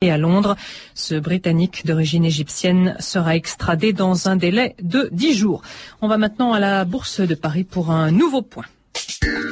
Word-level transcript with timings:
Et 0.00 0.12
à 0.12 0.16
Londres, 0.16 0.54
ce 0.94 1.16
Britannique 1.16 1.84
d'origine 1.84 2.24
égyptienne 2.24 2.94
sera 3.00 3.34
extradé 3.34 3.92
dans 3.92 4.28
un 4.28 4.36
délai 4.36 4.76
de 4.80 5.08
10 5.10 5.34
jours. 5.34 5.62
On 6.00 6.06
va 6.06 6.18
maintenant 6.18 6.52
à 6.52 6.60
la 6.60 6.84
Bourse 6.84 7.20
de 7.20 7.34
Paris 7.34 7.64
pour 7.64 7.90
un 7.90 8.12
nouveau 8.12 8.42
point. 8.42 8.66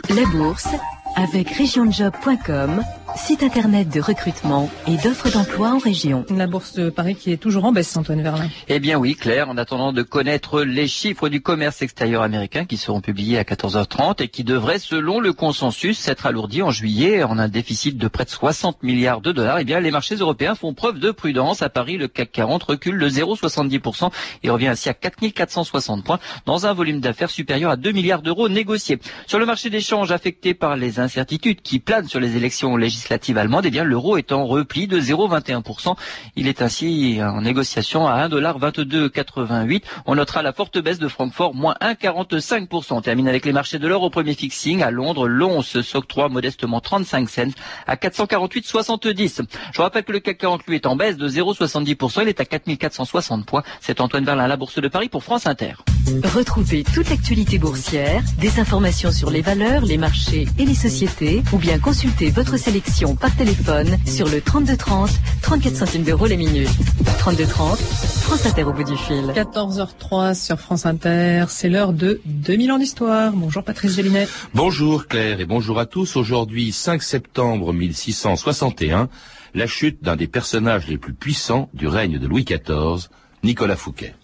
La 0.08 0.24
Bourse 0.26 0.68
avec 1.16 1.50
regionjob.com 1.50 2.80
site 3.16 3.42
internet 3.42 3.88
de 3.88 4.00
recrutement 4.00 4.70
et 4.86 4.96
d'offres 4.98 5.30
d'emploi 5.30 5.70
en 5.70 5.78
région. 5.78 6.26
La 6.30 6.46
bourse 6.46 6.74
de 6.74 6.90
Paris 6.90 7.16
qui 7.16 7.32
est 7.32 7.38
toujours 7.38 7.64
en 7.64 7.72
baisse, 7.72 7.96
Antoine 7.96 8.22
Verlin. 8.22 8.48
Eh 8.68 8.78
bien 8.78 8.98
oui, 8.98 9.14
Claire, 9.14 9.48
en 9.48 9.56
attendant 9.56 9.92
de 9.92 10.02
connaître 10.02 10.62
les 10.62 10.86
chiffres 10.86 11.28
du 11.28 11.40
commerce 11.40 11.80
extérieur 11.80 12.22
américain 12.22 12.66
qui 12.66 12.76
seront 12.76 13.00
publiés 13.00 13.38
à 13.38 13.42
14h30 13.42 14.22
et 14.22 14.28
qui 14.28 14.44
devraient, 14.44 14.78
selon 14.78 15.18
le 15.18 15.32
consensus, 15.32 15.98
s'être 15.98 16.26
alourdis 16.26 16.62
en 16.62 16.70
juillet 16.70 17.22
en 17.22 17.38
un 17.38 17.48
déficit 17.48 17.96
de 17.96 18.08
près 18.08 18.24
de 18.24 18.30
60 18.30 18.82
milliards 18.82 19.22
de 19.22 19.32
dollars, 19.32 19.60
eh 19.60 19.64
bien 19.64 19.80
les 19.80 19.90
marchés 19.90 20.16
européens 20.16 20.54
font 20.54 20.74
preuve 20.74 20.98
de 20.98 21.10
prudence. 21.10 21.62
À 21.62 21.70
Paris, 21.70 21.96
le 21.96 22.08
CAC 22.08 22.32
40 22.32 22.62
recule 22.64 22.98
de 22.98 23.08
0,70% 23.08 24.10
et 24.42 24.50
revient 24.50 24.68
ainsi 24.68 24.90
à 24.90 24.94
4460 24.94 26.04
points 26.04 26.20
dans 26.44 26.66
un 26.66 26.74
volume 26.74 27.00
d'affaires 27.00 27.30
supérieur 27.30 27.70
à 27.70 27.76
2 27.76 27.92
milliards 27.92 28.22
d'euros 28.22 28.48
négociés. 28.48 28.98
Sur 29.26 29.38
le 29.38 29.46
marché 29.46 29.70
d'échange 29.70 30.12
affecté 30.12 30.52
par 30.52 30.76
les 30.76 31.00
incertitudes 31.00 31.62
qui 31.62 31.78
planent 31.78 32.08
sur 32.08 32.20
les 32.20 32.36
élections 32.36 32.76
législatives, 32.76 33.05
législative 33.06 33.38
allemande, 33.38 33.66
eh 33.66 33.70
bien 33.70 33.84
l'euro 33.84 34.16
est 34.16 34.32
en 34.32 34.46
repli 34.46 34.88
de 34.88 35.00
0,21%. 35.00 35.94
Il 36.34 36.48
est 36.48 36.60
ainsi 36.60 37.20
en 37.22 37.40
négociation 37.40 38.08
à 38.08 38.26
1,2288. 38.28 39.82
On 40.06 40.16
notera 40.16 40.42
la 40.42 40.52
forte 40.52 40.78
baisse 40.78 40.98
de 40.98 41.06
Francfort, 41.06 41.54
moins 41.54 41.76
1,45%. 41.80 42.94
On 42.94 43.00
termine 43.00 43.28
avec 43.28 43.44
les 43.46 43.52
marchés 43.52 43.78
de 43.78 43.86
l'or 43.86 44.02
au 44.02 44.10
premier 44.10 44.34
fixing. 44.34 44.82
À 44.82 44.90
Londres, 44.90 45.28
l'once 45.28 45.80
s'octroie 45.82 46.28
modestement 46.28 46.80
35 46.80 47.28
cents 47.28 47.42
à 47.86 47.94
448,70. 47.94 49.42
Je 49.72 49.80
rappelle 49.80 50.02
que 50.02 50.12
le 50.12 50.20
CAC 50.20 50.38
40 50.38 50.66
lui 50.66 50.74
est 50.74 50.86
en 50.86 50.96
baisse 50.96 51.16
de 51.16 51.28
0,70%. 51.28 52.22
Il 52.22 52.28
est 52.28 52.40
à 52.40 52.44
4460 52.44 53.46
points. 53.46 53.62
C'est 53.80 54.00
Antoine 54.00 54.24
Verlin 54.24 54.44
à 54.44 54.48
la 54.48 54.56
Bourse 54.56 54.80
de 54.80 54.88
Paris 54.88 55.08
pour 55.08 55.22
France 55.22 55.46
Inter. 55.46 55.74
Retrouvez 56.34 56.82
toute 56.82 57.10
l'actualité 57.10 57.58
boursière, 57.58 58.22
des 58.38 58.60
informations 58.60 59.12
sur 59.12 59.30
les 59.30 59.42
valeurs, 59.42 59.84
les 59.84 59.98
marchés 59.98 60.46
et 60.58 60.64
les 60.64 60.74
sociétés, 60.74 61.42
ou 61.52 61.58
bien 61.58 61.78
consultez 61.78 62.30
votre 62.30 62.56
sélection 62.56 62.95
par 63.20 63.36
téléphone 63.36 63.98
sur 64.06 64.26
le 64.26 64.40
3230, 64.40 65.10
34 65.42 65.76
centimes 65.76 66.02
d'euros 66.02 66.26
la 66.26 66.36
minute. 66.36 66.70
3230, 67.18 67.78
France 67.78 68.46
Inter 68.46 68.62
au 68.64 68.72
bout 68.72 68.84
du 68.84 68.96
fil. 68.96 69.32
14h03 69.34 70.34
sur 70.34 70.58
France 70.58 70.86
Inter, 70.86 71.44
c'est 71.48 71.68
l'heure 71.68 71.92
de 71.92 72.22
2000 72.24 72.72
ans 72.72 72.78
d'histoire. 72.78 73.32
Bonjour 73.34 73.62
Patrice 73.62 73.96
Gélinet. 73.96 74.26
Bonjour 74.54 75.08
Claire 75.08 75.40
et 75.40 75.44
bonjour 75.44 75.78
à 75.78 75.84
tous. 75.84 76.16
Aujourd'hui 76.16 76.72
5 76.72 77.02
septembre 77.02 77.74
1661, 77.74 79.10
la 79.54 79.66
chute 79.66 80.02
d'un 80.02 80.16
des 80.16 80.26
personnages 80.26 80.88
les 80.88 80.96
plus 80.96 81.12
puissants 81.12 81.68
du 81.74 81.88
règne 81.88 82.18
de 82.18 82.26
Louis 82.26 82.44
XIV, 82.44 83.08
Nicolas 83.44 83.76
Fouquet. 83.76 84.14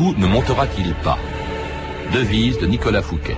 Ne 0.00 0.28
montera-t-il 0.28 0.94
pas 1.02 1.18
Devise 2.12 2.56
de 2.58 2.66
Nicolas 2.66 3.02
Fouquet. 3.02 3.36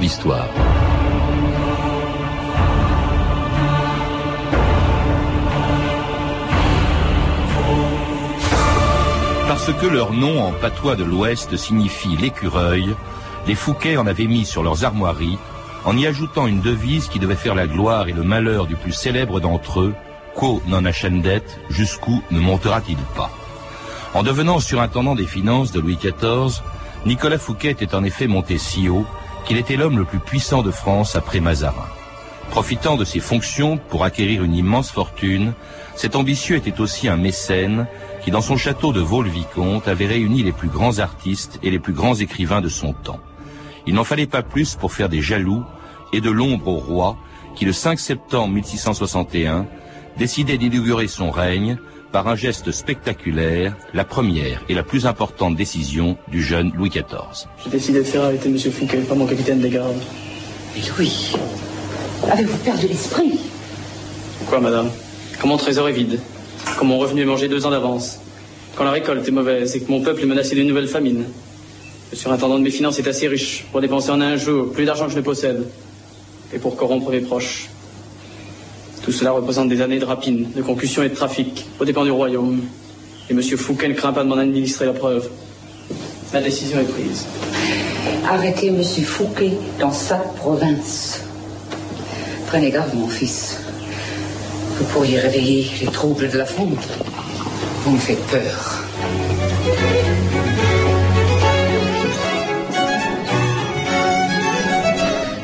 D'histoire. 0.00 0.67
Parce 9.58 9.76
que 9.76 9.86
leur 9.86 10.12
nom 10.12 10.40
en 10.40 10.52
patois 10.52 10.94
de 10.94 11.02
l'Ouest 11.02 11.56
signifie 11.56 12.16
l'écureuil, 12.16 12.94
les 13.48 13.56
Fouquets 13.56 13.96
en 13.96 14.06
avaient 14.06 14.28
mis 14.28 14.44
sur 14.44 14.62
leurs 14.62 14.84
armoiries, 14.84 15.36
en 15.84 15.96
y 15.96 16.06
ajoutant 16.06 16.46
une 16.46 16.60
devise 16.60 17.08
qui 17.08 17.18
devait 17.18 17.34
faire 17.34 17.56
la 17.56 17.66
gloire 17.66 18.06
et 18.06 18.12
le 18.12 18.22
malheur 18.22 18.68
du 18.68 18.76
plus 18.76 18.92
célèbre 18.92 19.40
d'entre 19.40 19.80
eux, 19.80 19.94
Quo 20.36 20.62
non 20.68 20.84
ascendet, 20.84 21.42
jusqu'où 21.70 22.22
ne 22.30 22.38
montera-t-il 22.38 22.98
pas? 23.16 23.32
En 24.14 24.22
devenant 24.22 24.60
surintendant 24.60 25.16
des 25.16 25.26
finances 25.26 25.72
de 25.72 25.80
Louis 25.80 25.98
XIV, 26.00 26.62
Nicolas 27.04 27.38
Fouquet 27.38 27.72
était 27.72 27.96
en 27.96 28.04
effet 28.04 28.28
monté 28.28 28.58
si 28.58 28.88
haut 28.88 29.06
qu'il 29.44 29.56
était 29.56 29.76
l'homme 29.76 29.98
le 29.98 30.04
plus 30.04 30.20
puissant 30.20 30.62
de 30.62 30.70
France 30.70 31.16
après 31.16 31.40
Mazarin. 31.40 31.88
Profitant 32.50 32.96
de 32.96 33.04
ses 33.04 33.20
fonctions 33.20 33.76
pour 33.76 34.04
acquérir 34.04 34.44
une 34.44 34.54
immense 34.54 34.92
fortune, 34.92 35.52
cet 35.96 36.14
ambitieux 36.14 36.54
était 36.56 36.80
aussi 36.80 37.08
un 37.08 37.16
mécène 37.16 37.88
qui, 38.28 38.32
dans 38.32 38.42
son 38.42 38.58
château 38.58 38.92
de 38.92 39.00
Vaux-le-Vicomte, 39.00 39.88
avait 39.88 40.04
réuni 40.04 40.42
les 40.42 40.52
plus 40.52 40.68
grands 40.68 40.98
artistes 40.98 41.58
et 41.62 41.70
les 41.70 41.78
plus 41.78 41.94
grands 41.94 42.14
écrivains 42.14 42.60
de 42.60 42.68
son 42.68 42.92
temps. 42.92 43.20
Il 43.86 43.94
n'en 43.94 44.04
fallait 44.04 44.26
pas 44.26 44.42
plus 44.42 44.74
pour 44.74 44.92
faire 44.92 45.08
des 45.08 45.22
jaloux 45.22 45.62
et 46.12 46.20
de 46.20 46.28
l'ombre 46.28 46.68
au 46.68 46.76
roi 46.76 47.16
qui, 47.56 47.64
le 47.64 47.72
5 47.72 47.98
septembre 47.98 48.52
1661, 48.52 49.64
décidait 50.18 50.58
d'inaugurer 50.58 51.08
son 51.08 51.30
règne 51.30 51.78
par 52.12 52.28
un 52.28 52.36
geste 52.36 52.70
spectaculaire, 52.70 53.74
la 53.94 54.04
première 54.04 54.62
et 54.68 54.74
la 54.74 54.82
plus 54.82 55.06
importante 55.06 55.56
décision 55.56 56.18
du 56.28 56.42
jeune 56.42 56.70
Louis 56.74 56.90
XIV. 56.90 57.48
J'ai 57.64 57.70
décidé 57.70 58.00
de 58.00 58.04
faire 58.04 58.24
arrêter 58.24 58.50
M. 58.50 58.58
Fouquet, 58.58 58.98
pas 58.98 59.14
mon 59.14 59.26
capitaine 59.26 59.60
des 59.60 59.70
gardes. 59.70 60.02
Mais 60.76 60.82
Louis, 60.98 61.32
avez-vous 62.30 62.58
perdu 62.58 62.88
l'esprit? 62.88 63.40
Quoi, 64.46 64.60
madame? 64.60 64.90
Quand 65.40 65.48
mon 65.48 65.56
trésor 65.56 65.88
est 65.88 65.92
vide, 65.92 66.20
quand 66.76 66.84
mon 66.84 66.98
revenu 66.98 67.22
est 67.22 67.26
mangé 67.26 67.48
deux 67.48 67.66
ans 67.66 67.70
d'avance, 67.70 68.18
quand 68.76 68.84
la 68.84 68.90
récolte 68.90 69.26
est 69.26 69.32
mauvaise 69.32 69.74
et 69.76 69.80
que 69.80 69.90
mon 69.90 70.00
peuple 70.00 70.22
est 70.22 70.26
menacé 70.26 70.54
d'une 70.54 70.68
nouvelle 70.68 70.88
famine. 70.88 71.24
Le 72.10 72.16
surintendant 72.16 72.58
de 72.58 72.64
mes 72.64 72.70
finances 72.70 72.98
est 72.98 73.08
assez 73.08 73.28
riche 73.28 73.66
pour 73.70 73.80
dépenser 73.80 74.10
en 74.10 74.20
un 74.20 74.36
jour 74.36 74.72
plus 74.72 74.84
d'argent 74.84 75.06
que 75.06 75.12
je 75.12 75.16
ne 75.16 75.22
possède 75.22 75.66
et 76.54 76.58
pour 76.58 76.76
corrompre 76.76 77.10
mes 77.10 77.20
proches. 77.20 77.68
Tout 79.02 79.12
cela 79.12 79.32
représente 79.32 79.68
des 79.68 79.80
années 79.80 79.98
de 79.98 80.04
rapine, 80.04 80.50
de 80.54 80.62
concussion 80.62 81.02
et 81.02 81.08
de 81.08 81.14
trafic 81.14 81.66
au 81.80 81.84
dépens 81.84 82.04
du 82.04 82.10
royaume. 82.10 82.60
Et 83.30 83.32
M. 83.32 83.42
Fouquet 83.42 83.88
ne 83.88 83.94
craint 83.94 84.12
pas 84.12 84.22
de 84.22 84.28
m'en 84.28 84.36
administrer 84.36 84.86
la 84.86 84.92
preuve. 84.92 85.28
Ma 86.32 86.40
décision 86.40 86.80
est 86.80 86.84
prise. 86.84 87.26
Arrêtez 88.26 88.68
M. 88.68 88.82
Fouquet 88.82 89.52
dans 89.78 89.92
sa 89.92 90.16
province. 90.16 91.22
Prenez 92.46 92.70
garde, 92.70 92.94
mon 92.94 93.08
fils. 93.08 93.58
Vous 94.78 94.84
pourriez 94.86 95.18
réveiller 95.18 95.70
les 95.80 95.88
troubles 95.88 96.30
de 96.30 96.38
la 96.38 96.46
fronde. 96.46 96.78
Vous 97.84 97.90
me 97.92 97.98
faites 97.98 98.24
peur. 98.26 98.84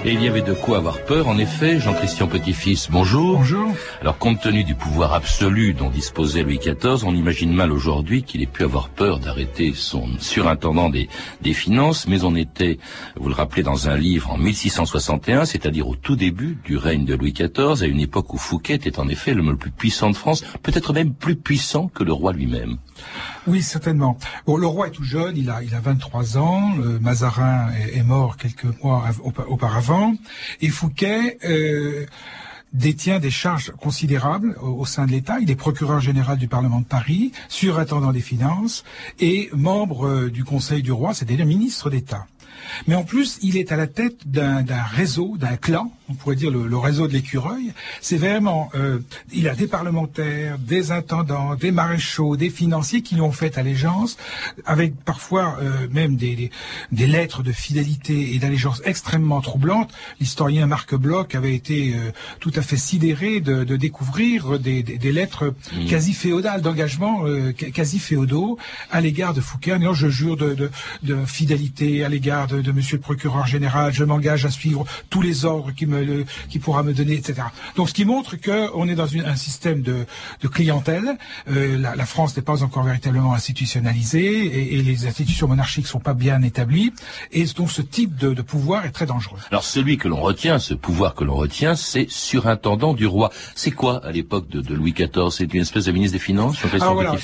Et 0.07 0.13
il 0.13 0.23
y 0.23 0.29
avait 0.29 0.43
de 0.43 0.53
quoi 0.53 0.77
avoir 0.77 1.03
peur, 1.03 1.29
en 1.29 1.39
effet. 1.39 1.81
Jean-Christian 1.81 2.27
Petit-Fils, 2.27 2.91
bonjour. 2.91 3.39
Bonjour. 3.39 3.73
Alors, 4.03 4.19
compte 4.19 4.39
tenu 4.39 4.63
du 4.63 4.75
pouvoir 4.75 5.15
absolu 5.15 5.73
dont 5.73 5.89
disposait 5.89 6.43
Louis 6.43 6.59
XIV, 6.59 7.07
on 7.07 7.15
imagine 7.15 7.55
mal 7.55 7.73
aujourd'hui 7.73 8.23
qu'il 8.23 8.43
ait 8.43 8.47
pu 8.47 8.65
avoir 8.65 8.91
peur 8.91 9.19
d'arrêter 9.19 9.73
son 9.75 10.07
surintendant 10.19 10.91
des, 10.91 11.09
des 11.41 11.55
finances, 11.55 12.07
mais 12.07 12.23
on 12.23 12.35
était, 12.35 12.79
vous 13.17 13.31
le 13.31 13.35
rappelez, 13.35 13.63
dans 13.63 13.89
un 13.89 13.97
livre 13.97 14.31
en 14.31 14.37
1661, 14.37 15.47
c'est-à-dire 15.47 15.89
au 15.89 15.97
tout 15.97 16.17
début 16.17 16.59
du 16.67 16.77
règne 16.77 17.07
de 17.07 17.15
Louis 17.15 17.33
XIV, 17.33 17.83
à 17.83 17.87
une 17.87 18.00
époque 18.00 18.35
où 18.35 18.37
Fouquet 18.37 18.75
était 18.75 18.99
en 18.99 19.09
effet 19.09 19.33
l'homme 19.33 19.53
le 19.53 19.57
plus 19.57 19.71
puissant 19.71 20.11
de 20.11 20.17
France, 20.17 20.45
peut-être 20.62 20.93
même 20.93 21.15
plus 21.15 21.37
puissant 21.37 21.89
que 21.89 22.05
le 22.05 22.12
roi 22.12 22.35
lui-même. 22.35 22.77
Oui, 23.47 23.62
certainement. 23.62 24.19
Bon, 24.47 24.56
le 24.56 24.67
roi 24.67 24.89
est 24.89 24.91
tout 24.91 25.05
jeune, 25.05 25.37
il 25.37 25.51
a, 25.51 25.62
il 25.62 25.75
a 25.75 25.81
23 25.81 26.39
ans, 26.39 26.73
Mazarin 27.01 27.69
est, 27.93 28.03
mort 28.03 28.37
quelques 28.37 28.83
mois 28.83 29.05
auparavant, 29.49 30.15
et 30.61 30.69
Fouquet 30.69 31.39
euh, 31.45 32.06
détient 32.73 33.19
des 33.19 33.31
charges 33.31 33.73
considérables 33.73 34.56
au, 34.62 34.81
au 34.81 34.87
sein 34.87 35.06
de 35.06 35.12
l'État. 35.12 35.39
Il 35.41 35.51
est 35.51 35.56
procureur 35.56 36.01
général 36.01 36.39
du 36.39 36.49
Parlement 36.49 36.81
de 36.81 36.87
Paris, 36.87 37.33
surintendant 37.49 38.12
des 38.12 38.21
finances 38.21 38.85
et 39.21 39.50
membre 39.53 40.07
euh, 40.07 40.31
du 40.31 40.45
Conseil 40.45 40.83
du 40.83 40.93
roi, 40.93 41.15
c'est-à-dire 41.15 41.47
ministre 41.47 41.91
d'État. 41.91 42.27
Mais 42.87 42.95
en 42.95 43.05
plus, 43.05 43.39
il 43.43 43.57
est 43.57 43.73
à 43.73 43.77
la 43.77 43.87
tête 43.87 44.27
d'un 44.27 44.65
réseau, 44.91 45.37
d'un 45.37 45.57
clan, 45.57 45.93
on 46.09 46.15
pourrait 46.15 46.37
dire 46.37 46.51
le, 46.51 46.77
réseau 46.77 47.09
de 47.09 47.12
l'écureuil. 47.12 47.73
C'est 48.01 48.17
vraiment, 48.17 48.71
euh, 48.75 48.99
il 49.33 49.49
a 49.49 49.55
des 49.55 49.67
parlementaires, 49.67 50.59
des 50.59 50.93
intendants, 50.93 51.55
des 51.55 51.71
maréchaux, 51.71 52.37
des 52.37 52.51
financiers 52.51 53.01
qui 53.01 53.15
lui 53.15 53.23
ont 53.23 53.33
fait 53.33 53.56
allégeance, 53.56 54.19
avec 54.67 54.95
parfois 55.05 55.56
euh, 55.62 55.89
même 55.91 56.17
des, 56.17 56.51
des, 56.93 57.06
lettres 57.06 57.43
de 57.43 57.53
fidélité 57.53 58.35
et 58.35 58.39
d'allégeance 58.39 58.83
extrêmement 58.85 59.41
troublantes. 59.41 59.93
L'historien 60.21 60.67
Marc 60.67 60.95
Bloch 60.95 61.35
avait 61.35 61.55
été 61.55 61.95
euh, 61.95 62.11
tout 62.41 62.53
à 62.55 62.62
fait 62.62 62.77
sidéré 62.77 63.41
de, 63.41 63.65
de 63.65 63.77
découvrir 63.77 64.59
des, 64.59 64.83
des, 64.83 65.12
lettres 65.12 65.55
mmh. 65.73 65.87
quasi 65.87 66.12
féodales, 66.12 66.61
d'engagement 66.61 67.25
quasi 67.73 67.99
féodaux 67.99 68.59
à 68.91 69.00
l'égard 69.00 69.33
de 69.33 69.41
Fouquet, 69.41 69.79
disant 69.79 69.95
je 69.95 70.09
jure 70.09 70.37
de, 70.37 70.55
de, 70.55 70.71
de 71.03 71.25
fidélité 71.25 72.05
à 72.05 72.09
l'égard 72.09 72.47
de, 72.47 72.61
de 72.61 72.73
Monsieur 72.73 72.97
le 72.97 73.03
procureur 73.03 73.47
général, 73.47 73.93
je 73.93 74.05
m'engage 74.05 74.45
à 74.45 74.50
suivre 74.50 74.85
tous 75.09 75.23
les 75.23 75.45
ordres 75.45 75.73
qui 75.73 75.87
me 75.87 75.94
qui 76.49 76.58
pourra 76.58 76.82
me 76.82 76.93
donner, 76.93 77.14
etc. 77.14 77.43
Donc 77.76 77.88
ce 77.88 77.94
qui 77.94 78.05
montre 78.05 78.37
qu'on 78.37 78.88
est 78.88 78.94
dans 78.94 79.08
un 79.17 79.37
système 79.37 79.82
de, 79.82 80.06
clientèle. 80.49 81.17
Euh, 81.50 81.79
la, 81.79 82.06
France 82.06 82.37
n'est 82.37 82.43
pas 82.43 82.62
encore 82.62 82.85
véritablement 82.85 83.35
institutionnalisée 83.35 84.75
et, 84.76 84.82
les 84.82 85.06
institutions 85.06 85.49
monarchiques 85.49 85.87
sont 85.87 86.00
pas 86.00 86.14
bien 86.14 86.43
établies. 86.43 86.93
Et 87.32 87.44
donc 87.56 87.70
ce 87.70 87.82
type 87.82 88.17
de, 88.17 88.43
pouvoir 88.43 88.85
est 88.85 88.91
très 88.91 89.06
dangereux. 89.06 89.38
Alors 89.50 89.64
celui 89.64 89.96
que 89.96 90.06
l'on 90.06 90.20
retient, 90.20 90.58
ce 90.58 90.75
pouvoir 90.75 91.14
que 91.14 91.25
l'on 91.25 91.35
retient, 91.35 91.75
c'est 91.75 92.06
surintendant 92.11 92.93
du 92.93 93.06
roi. 93.06 93.31
C'est 93.55 93.70
quoi 93.70 94.05
à 94.05 94.12
l'époque 94.12 94.49
de, 94.49 94.75
Louis 94.75 94.93
XIV 94.93 95.31
C'est 95.31 95.52
une 95.55 95.62
espèce 95.62 95.87
de 95.87 95.93
ministre 95.93 96.14
des 96.14 96.25
Finances 96.25 96.56
ah, 96.81 96.90
voilà, 96.93 97.14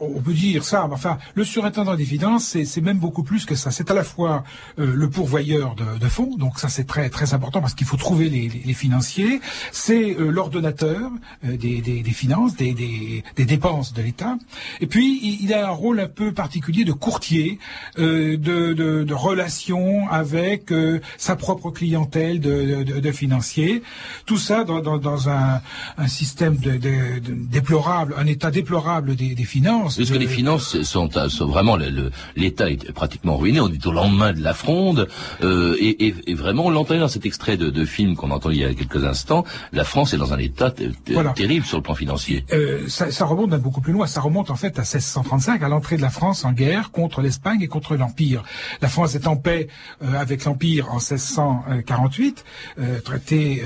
On 0.00 0.20
peut 0.20 0.32
dire 0.32 0.64
ça, 0.64 0.86
mais 0.88 0.94
enfin, 0.94 1.18
le 1.34 1.44
surintendant 1.44 1.94
des 1.94 2.04
Finances, 2.04 2.56
c'est 2.64 2.80
même 2.80 2.98
beaucoup 2.98 3.22
plus 3.22 3.44
que 3.44 3.54
ça. 3.54 3.70
C'est 3.70 3.90
à 3.90 3.94
la 3.94 4.04
fois 4.04 4.44
euh, 4.78 4.92
le 4.94 5.10
pourvoyeur 5.10 5.74
de, 5.74 5.98
de 5.98 6.08
fonds, 6.08 6.36
donc 6.36 6.58
ça 6.58 6.68
c'est 6.68 6.84
très 6.84 7.10
très 7.10 7.34
important 7.34 7.60
parce 7.60 7.74
qu'il 7.74 7.86
faut 7.86 7.96
trouver 7.96 8.19
les, 8.28 8.50
les, 8.64 8.74
financiers, 8.74 9.40
c'est 9.72 10.16
euh, 10.18 10.30
l'ordonnateur 10.30 11.10
euh, 11.44 11.56
des, 11.56 11.80
des, 11.80 12.02
des, 12.02 12.10
finances, 12.10 12.56
des, 12.56 12.74
des 12.74 13.44
dépenses 13.44 13.92
de 13.92 14.02
l'État. 14.02 14.36
Et 14.80 14.86
puis, 14.86 15.38
il, 15.42 15.52
a 15.54 15.68
un 15.68 15.70
rôle 15.70 16.00
un 16.00 16.08
peu 16.08 16.32
particulier 16.32 16.84
de 16.84 16.92
courtier, 16.92 17.58
euh, 17.98 18.36
de, 18.36 18.72
de, 18.72 19.04
de, 19.04 19.14
relation 19.14 20.08
avec 20.08 20.72
sa 21.18 21.36
propre 21.36 21.70
clientèle 21.70 22.40
de, 22.40 22.82
de, 22.82 23.12
financiers. 23.12 23.82
Tout 24.26 24.38
ça 24.38 24.64
dans, 24.64 24.80
dans, 24.80 24.98
dans 24.98 25.28
un, 25.28 25.60
un, 25.98 26.08
système 26.08 26.56
déplorable, 26.56 28.14
un 28.16 28.26
état 28.26 28.50
déplorable 28.50 29.16
des, 29.16 29.34
finances. 29.44 29.98
Est-ce 29.98 30.12
que 30.12 30.18
les 30.18 30.28
finances 30.28 30.82
sont, 30.82 31.08
sont 31.28 31.46
vraiment 31.46 31.76
l'État 32.36 32.70
est 32.70 32.92
pratiquement 32.92 33.36
ruiné. 33.36 33.60
On 33.60 33.68
est 33.68 33.86
au 33.86 33.92
lendemain 33.92 34.32
de 34.32 34.42
la 34.42 34.54
fronde 34.54 35.08
et, 35.42 36.06
et, 36.06 36.14
et, 36.26 36.34
vraiment 36.34 36.66
on 36.66 36.70
l'entendait 36.70 37.00
dans 37.00 37.08
cet 37.08 37.26
extrait 37.26 37.56
de, 37.56 37.70
de 37.70 37.84
film 37.84 38.09
qu'on 38.16 38.30
entend 38.30 38.50
il 38.50 38.58
y 38.58 38.64
a 38.64 38.74
quelques 38.74 39.04
instants, 39.04 39.44
la 39.72 39.84
France 39.84 40.14
est 40.14 40.18
dans 40.18 40.32
un 40.32 40.38
état 40.38 40.70
terrible 40.70 41.66
sur 41.66 41.78
le 41.78 41.82
plan 41.82 41.94
financier. 41.94 42.44
Euh, 42.52 42.88
ça, 42.88 43.10
ça, 43.10 43.24
remonte 43.24 43.50
beaucoup 43.60 43.80
plus 43.80 43.92
loin. 43.92 44.06
Ça 44.06 44.20
remonte 44.20 44.50
en 44.50 44.56
fait 44.56 44.78
à 44.78 44.82
1635, 44.82 45.62
à 45.62 45.68
l'entrée 45.68 45.96
de 45.96 46.02
la 46.02 46.10
France 46.10 46.44
en 46.44 46.52
guerre 46.52 46.90
contre 46.90 47.20
l'Espagne 47.20 47.62
et 47.62 47.68
contre 47.68 47.96
l'Empire. 47.96 48.42
La 48.80 48.88
France 48.88 49.14
est 49.14 49.26
en 49.26 49.36
paix 49.36 49.68
euh, 50.02 50.14
avec 50.18 50.44
l'Empire 50.44 50.90
en 50.90 50.98
1648, 50.98 52.44
euh, 52.78 53.00
traité 53.00 53.62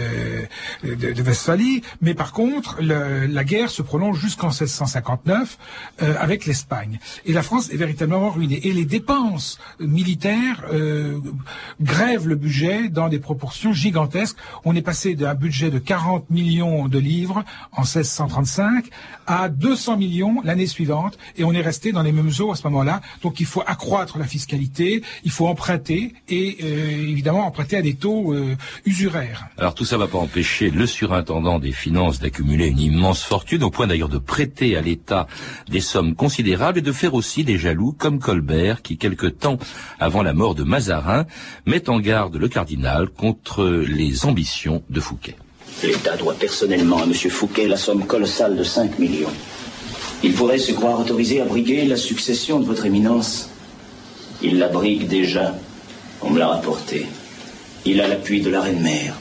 de, 0.82 1.12
de, 1.12 1.22
Westphalie, 1.22 1.82
mais 2.00 2.14
par 2.14 2.32
contre, 2.32 2.76
le, 2.80 3.26
la 3.26 3.44
guerre 3.44 3.70
se 3.70 3.82
prolonge 3.82 4.18
jusqu'en 4.18 4.48
1659 4.48 5.58
euh, 6.02 6.14
avec 6.18 6.46
l'Espagne. 6.46 6.98
Et 7.24 7.32
la 7.32 7.42
France 7.42 7.70
est 7.70 7.76
véritablement 7.76 8.30
ruinée. 8.30 8.66
Et 8.66 8.72
les 8.72 8.84
dépenses 8.84 9.58
militaires 9.78 10.64
grèvent 11.80 12.28
le 12.28 12.36
budget 12.36 12.88
dans 12.88 13.08
des 13.08 13.18
proportions 13.18 13.72
gigantesques 13.72 14.33
on 14.64 14.74
est 14.74 14.82
passé 14.82 15.14
d'un 15.14 15.34
budget 15.34 15.70
de 15.70 15.78
40 15.78 16.30
millions 16.30 16.88
de 16.88 16.98
livres 16.98 17.44
en 17.72 17.82
1635 17.82 18.86
à 19.26 19.48
200 19.48 19.96
millions 19.96 20.40
l'année 20.44 20.66
suivante, 20.66 21.18
et 21.36 21.44
on 21.44 21.52
est 21.52 21.60
resté 21.60 21.92
dans 21.92 22.02
les 22.02 22.12
mêmes 22.12 22.30
eaux 22.40 22.52
à 22.52 22.56
ce 22.56 22.64
moment-là. 22.64 23.00
Donc 23.22 23.40
il 23.40 23.46
faut 23.46 23.62
accroître 23.66 24.18
la 24.18 24.26
fiscalité, 24.26 25.02
il 25.24 25.30
faut 25.30 25.46
emprunter, 25.46 26.14
et 26.28 26.58
euh, 26.62 27.08
évidemment 27.10 27.46
emprunter 27.46 27.76
à 27.76 27.82
des 27.82 27.94
taux 27.94 28.32
euh, 28.32 28.56
usuraires. 28.84 29.46
Alors 29.58 29.74
tout 29.74 29.84
ça 29.84 29.96
ne 29.96 30.02
va 30.02 30.08
pas 30.08 30.18
empêcher 30.18 30.70
le 30.70 30.86
surintendant 30.86 31.58
des 31.58 31.72
finances 31.72 32.18
d'accumuler 32.18 32.68
une 32.68 32.80
immense 32.80 33.22
fortune, 33.22 33.62
au 33.62 33.70
point 33.70 33.86
d'ailleurs 33.86 34.08
de 34.08 34.18
prêter 34.18 34.76
à 34.76 34.80
l'État 34.80 35.26
des 35.68 35.80
sommes 35.80 36.14
considérables 36.14 36.78
et 36.78 36.82
de 36.82 36.92
faire 36.92 37.14
aussi 37.14 37.44
des 37.44 37.58
jaloux 37.58 37.92
comme 37.92 38.18
Colbert, 38.18 38.82
qui 38.82 38.96
quelque 38.96 39.26
temps 39.26 39.58
avant 39.98 40.22
la 40.22 40.32
mort 40.32 40.54
de 40.54 40.64
Mazarin 40.64 41.26
met 41.66 41.88
en 41.88 42.00
garde 42.00 42.36
le 42.36 42.48
cardinal 42.48 43.08
contre 43.08 43.64
les 43.64 44.23
ambitions 44.26 44.82
de 44.90 45.00
Fouquet. 45.00 45.36
L'État 45.82 46.16
doit 46.16 46.34
personnellement 46.34 46.98
à 46.98 47.04
M. 47.04 47.14
Fouquet 47.14 47.66
la 47.66 47.76
somme 47.76 48.06
colossale 48.06 48.56
de 48.56 48.64
5 48.64 48.98
millions. 48.98 49.32
Il 50.22 50.32
pourrait 50.32 50.58
se 50.58 50.72
croire 50.72 51.00
autorisé 51.00 51.40
à 51.40 51.44
briguer 51.44 51.84
la 51.84 51.96
succession 51.96 52.60
de 52.60 52.64
votre 52.64 52.86
éminence. 52.86 53.50
Il 54.42 54.58
la 54.58 54.68
brigue 54.68 55.06
déjà. 55.08 55.54
On 56.22 56.30
me 56.30 56.38
l'a 56.38 56.48
rapporté. 56.48 57.06
Il 57.84 58.00
a 58.00 58.08
l'appui 58.08 58.40
de 58.40 58.50
la 58.50 58.62
reine-mère. 58.62 59.14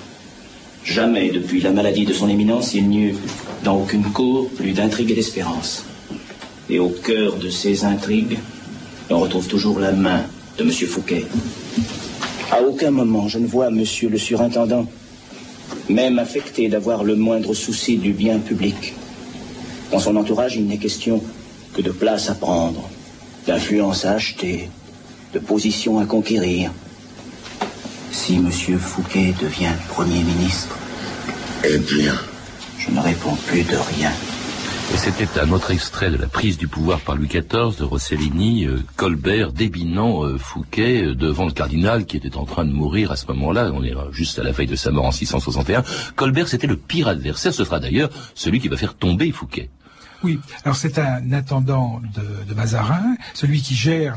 Jamais, 0.85 1.29
depuis 1.31 1.61
la 1.61 1.71
maladie 1.71 2.05
de 2.05 2.13
son 2.13 2.29
éminence, 2.29 2.73
il 2.73 2.87
n'y 2.87 3.03
eut 3.07 3.15
dans 3.63 3.77
aucune 3.77 4.03
cour 4.03 4.49
plus 4.49 4.71
d'intrigues 4.71 5.11
et 5.11 5.15
d'espérance. 5.15 5.85
Et 6.69 6.79
au 6.79 6.89
cœur 6.89 7.35
de 7.35 7.49
ces 7.49 7.83
intrigues, 7.83 8.39
on 9.09 9.19
retrouve 9.19 9.47
toujours 9.47 9.79
la 9.79 9.91
main 9.91 10.23
de 10.57 10.63
M. 10.63 10.71
Fouquet. 10.71 11.25
À 12.53 12.61
aucun 12.61 12.91
moment, 12.91 13.27
je 13.27 13.39
ne 13.39 13.47
vois 13.47 13.71
Monsieur 13.71 14.09
le 14.09 14.19
surintendant 14.19 14.85
même 15.89 16.19
affecté 16.19 16.69
d'avoir 16.69 17.03
le 17.03 17.15
moindre 17.15 17.55
souci 17.55 17.97
du 17.97 18.13
bien 18.13 18.37
public. 18.37 18.93
Dans 19.91 19.97
son 19.97 20.15
entourage, 20.15 20.55
il 20.55 20.67
n'est 20.67 20.77
question 20.77 21.19
que 21.73 21.81
de 21.81 21.89
place 21.89 22.29
à 22.29 22.35
prendre, 22.35 22.87
d'influence 23.47 24.05
à 24.05 24.11
acheter, 24.11 24.69
de 25.33 25.39
position 25.39 25.97
à 25.97 26.05
conquérir. 26.05 26.71
Si 28.11 28.35
M. 28.35 28.51
Fouquet 28.51 29.33
devient 29.41 29.73
Premier 29.89 30.21
ministre, 30.21 30.77
eh 31.67 31.79
bien, 31.79 32.13
je 32.77 32.91
ne 32.91 32.99
réponds 32.99 33.35
plus 33.47 33.63
de 33.63 33.77
rien. 33.97 34.11
Et 34.93 34.97
c'était 34.97 35.39
un 35.39 35.51
autre 35.51 35.71
extrait 35.71 36.11
de 36.11 36.17
la 36.17 36.27
prise 36.27 36.59
du 36.59 36.67
pouvoir 36.67 36.99
par 36.99 37.15
Louis 37.15 37.27
XIV 37.27 37.75
de 37.79 37.83
Rossellini, 37.83 38.65
euh, 38.65 38.79
Colbert 38.95 39.51
débinant 39.51 40.23
euh, 40.23 40.37
Fouquet 40.37 41.03
euh, 41.03 41.15
devant 41.15 41.45
le 41.45 41.51
cardinal 41.51 42.05
qui 42.05 42.15
était 42.15 42.37
en 42.37 42.45
train 42.45 42.63
de 42.63 42.71
mourir 42.71 43.11
à 43.11 43.15
ce 43.15 43.25
moment-là. 43.27 43.71
On 43.73 43.83
est 43.83 43.95
juste 44.11 44.37
à 44.37 44.43
la 44.43 44.51
veille 44.51 44.67
de 44.67 44.75
sa 44.75 44.91
mort 44.91 45.05
en 45.05 45.11
661. 45.11 45.83
Colbert, 46.15 46.47
c'était 46.47 46.67
le 46.67 46.77
pire 46.77 47.07
adversaire. 47.07 47.55
Ce 47.55 47.65
sera 47.65 47.79
d'ailleurs 47.79 48.11
celui 48.35 48.59
qui 48.59 48.67
va 48.67 48.77
faire 48.77 48.93
tomber 48.93 49.31
Fouquet. 49.31 49.71
Oui, 50.23 50.39
alors 50.63 50.77
c'est 50.77 50.99
un 50.99 51.33
intendant 51.33 52.01
de, 52.15 52.53
Mazarin, 52.53 53.15
celui 53.33 53.61
qui 53.61 53.75
gère 53.75 54.15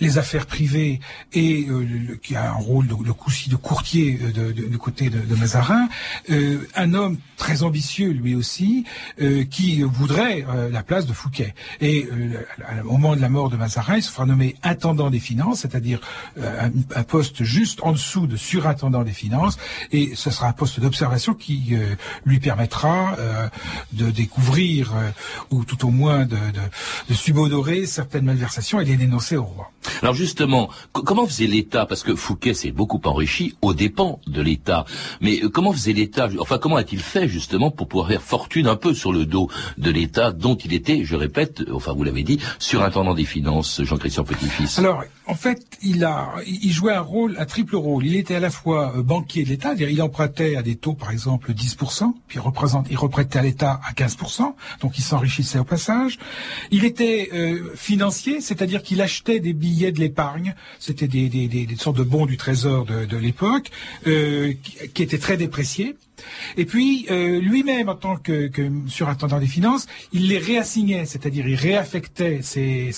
les 0.00 0.18
affaires 0.18 0.46
privées 0.46 1.00
et 1.32 1.66
euh, 1.68 2.18
qui 2.22 2.36
a 2.36 2.50
un 2.50 2.54
rôle 2.54 2.86
de, 2.86 2.94
de, 2.94 3.50
de 3.50 3.56
courtier 3.56 4.20
euh, 4.22 4.52
du 4.52 4.78
côté 4.78 5.10
de, 5.10 5.34
Mazarin, 5.34 5.88
euh, 6.30 6.68
un 6.76 6.94
homme 6.94 7.16
très 7.36 7.64
ambitieux 7.64 8.10
lui 8.10 8.36
aussi, 8.36 8.84
qui 9.50 9.82
voudrait 9.82 10.44
la 10.70 10.82
place 10.82 11.06
de 11.06 11.12
Fouquet. 11.12 11.54
Et 11.80 12.08
au 12.84 12.92
moment 12.92 13.16
de 13.16 13.20
la 13.20 13.28
mort 13.28 13.50
de 13.50 13.56
Mazarin, 13.56 13.96
il 13.96 14.02
se 14.02 14.10
fera 14.10 14.26
nommer 14.26 14.54
intendant 14.62 15.10
des 15.10 15.18
finances, 15.18 15.60
c'est-à-dire 15.60 16.00
un, 16.40 17.02
poste 17.02 17.42
juste 17.42 17.80
en 17.82 17.92
dessous 17.92 18.28
de 18.28 18.36
surintendant 18.36 19.02
des 19.02 19.12
finances, 19.12 19.58
et 19.90 20.14
ce 20.14 20.30
sera 20.30 20.48
un 20.48 20.52
poste 20.52 20.78
d'observation 20.78 21.34
qui 21.34 21.74
lui 22.24 22.38
permettra 22.38 23.16
de 23.92 24.10
découvrir 24.10 24.91
euh, 24.96 25.10
ou 25.50 25.64
tout 25.64 25.86
au 25.86 25.90
moins 25.90 26.26
de, 26.26 26.36
subodorer 27.14 27.86
certaines 27.86 28.24
malversations 28.24 28.80
et 28.80 28.84
les 28.84 28.96
dénoncer 28.96 29.36
au 29.36 29.44
roi. 29.44 29.70
Alors 30.00 30.14
justement, 30.14 30.70
comment 30.92 31.26
faisait 31.26 31.46
l'État 31.46 31.86
Parce 31.86 32.02
que 32.02 32.14
Fouquet 32.14 32.54
s'est 32.54 32.70
beaucoup 32.70 33.00
enrichi 33.04 33.56
aux 33.62 33.74
dépens 33.74 34.20
de 34.26 34.40
l'État. 34.40 34.84
Mais 35.20 35.42
euh, 35.42 35.48
comment 35.48 35.72
faisait 35.72 35.92
l'État 35.92 36.28
Enfin, 36.38 36.58
comment 36.58 36.76
a-t-il 36.76 37.00
fait 37.00 37.28
justement 37.28 37.70
pour 37.70 37.88
pouvoir 37.88 38.08
faire 38.08 38.22
fortune 38.22 38.66
un 38.66 38.76
peu 38.76 38.94
sur 38.94 39.12
le 39.12 39.26
dos 39.26 39.48
de 39.78 39.90
l'État 39.90 40.32
dont 40.32 40.56
il 40.56 40.72
était, 40.72 41.04
je 41.04 41.16
répète, 41.16 41.62
enfin 41.72 41.92
vous 41.92 42.04
l'avez 42.04 42.22
dit, 42.22 42.38
surintendant 42.58 43.14
des 43.14 43.24
finances, 43.24 43.82
Jean-Christian 43.82 44.24
Petit-Fils? 44.24 44.78
Alors, 44.78 45.04
en 45.26 45.34
fait, 45.34 45.64
il 45.82 46.04
a, 46.04 46.34
il 46.46 46.72
jouait 46.72 46.94
un 46.94 47.00
rôle, 47.00 47.36
un 47.38 47.44
triple 47.44 47.76
rôle. 47.76 48.04
Il 48.06 48.16
était 48.16 48.34
à 48.34 48.40
la 48.40 48.50
fois 48.50 48.92
euh, 48.96 49.02
banquier 49.02 49.44
de 49.44 49.50
l'État, 49.50 49.68
c'est-à-dire 49.68 49.90
il 49.90 50.02
empruntait 50.02 50.56
à 50.56 50.62
des 50.62 50.76
taux, 50.76 50.94
par 50.94 51.10
exemple, 51.10 51.52
10%, 51.52 52.12
puis 52.26 52.38
il, 52.38 52.40
représente, 52.40 52.86
il 52.90 52.96
reprêtait 52.96 53.38
à 53.38 53.42
l'État 53.42 53.80
à 53.88 53.92
15%, 53.92 54.54
donc 54.82 54.98
il 54.98 55.02
s'enrichissait 55.02 55.58
au 55.58 55.64
passage. 55.64 56.18
Il 56.70 56.84
était 56.84 57.30
euh, 57.32 57.72
financier, 57.74 58.40
c'est-à-dire 58.40 58.82
qu'il 58.82 59.00
achetait 59.00 59.40
des 59.40 59.52
billets 59.52 59.92
de 59.92 60.00
l'épargne, 60.00 60.54
c'était 60.78 61.08
des, 61.08 61.68
sortes 61.78 61.96
de 61.96 62.02
bons 62.02 62.26
du 62.26 62.36
trésor 62.36 62.84
de, 62.84 63.16
l'époque, 63.16 63.70
euh, 64.06 64.52
qui 64.92 65.02
étaient 65.02 65.18
très 65.18 65.36
dépréciés. 65.36 65.96
Et 66.56 66.64
puis, 66.64 67.06
euh, 67.10 67.40
lui-même, 67.40 67.88
en 67.88 67.94
tant 67.94 68.16
que, 68.16 68.50
surintendant 68.86 69.38
des 69.38 69.46
finances, 69.46 69.86
il 70.12 70.28
les 70.28 70.38
réassignait, 70.38 71.04
c'est-à-dire 71.04 71.46
il 71.46 71.56
réaffectait 71.56 72.40
ses, 72.42 72.92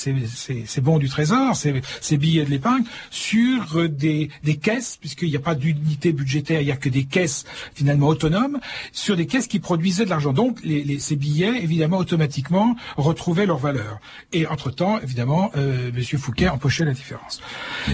bons 0.83 0.99
du 0.99 1.09
trésor, 1.09 1.57
ses, 1.57 2.17
billets 2.17 2.45
de 2.45 2.51
l'épargne, 2.51 2.85
sur 3.11 3.89
des, 3.89 4.31
des 4.43 4.57
caisses, 4.57 4.99
puisqu'il 5.01 5.31
n'y 5.31 5.37
a 5.37 5.41
pas 5.41 5.55
d'unité 5.55 6.13
budgétaire, 6.13 6.61
il 6.61 6.67
n'y 6.67 6.73
a 6.73 6.77
que 6.77 6.89
des 6.89 7.05
caisses 7.05 7.45
finalement 7.75 8.09
autonomes, 8.09 8.59
sur 8.93 9.17
des 9.17 9.27
caisses 9.27 9.47
qui 9.47 9.61
produisaient 9.61 10.05
de 10.05 10.11
l'argent. 10.11 10.33
Donc, 10.33 10.61
ces 10.99 11.17
billets, 11.17 11.63
évidemment, 11.63 11.99
automatiquement 11.99 12.77
retrouvaient 12.97 13.47
leur 13.47 13.59
valeur. 13.59 13.99
Et 14.33 14.47
entre-temps, 14.47 15.01
évidemment, 15.01 15.51
euh, 15.57 15.91
M. 15.95 16.03
Fouquet 16.19 16.49
empochait 16.49 16.85
la 16.85 16.93
différence. 16.93 17.41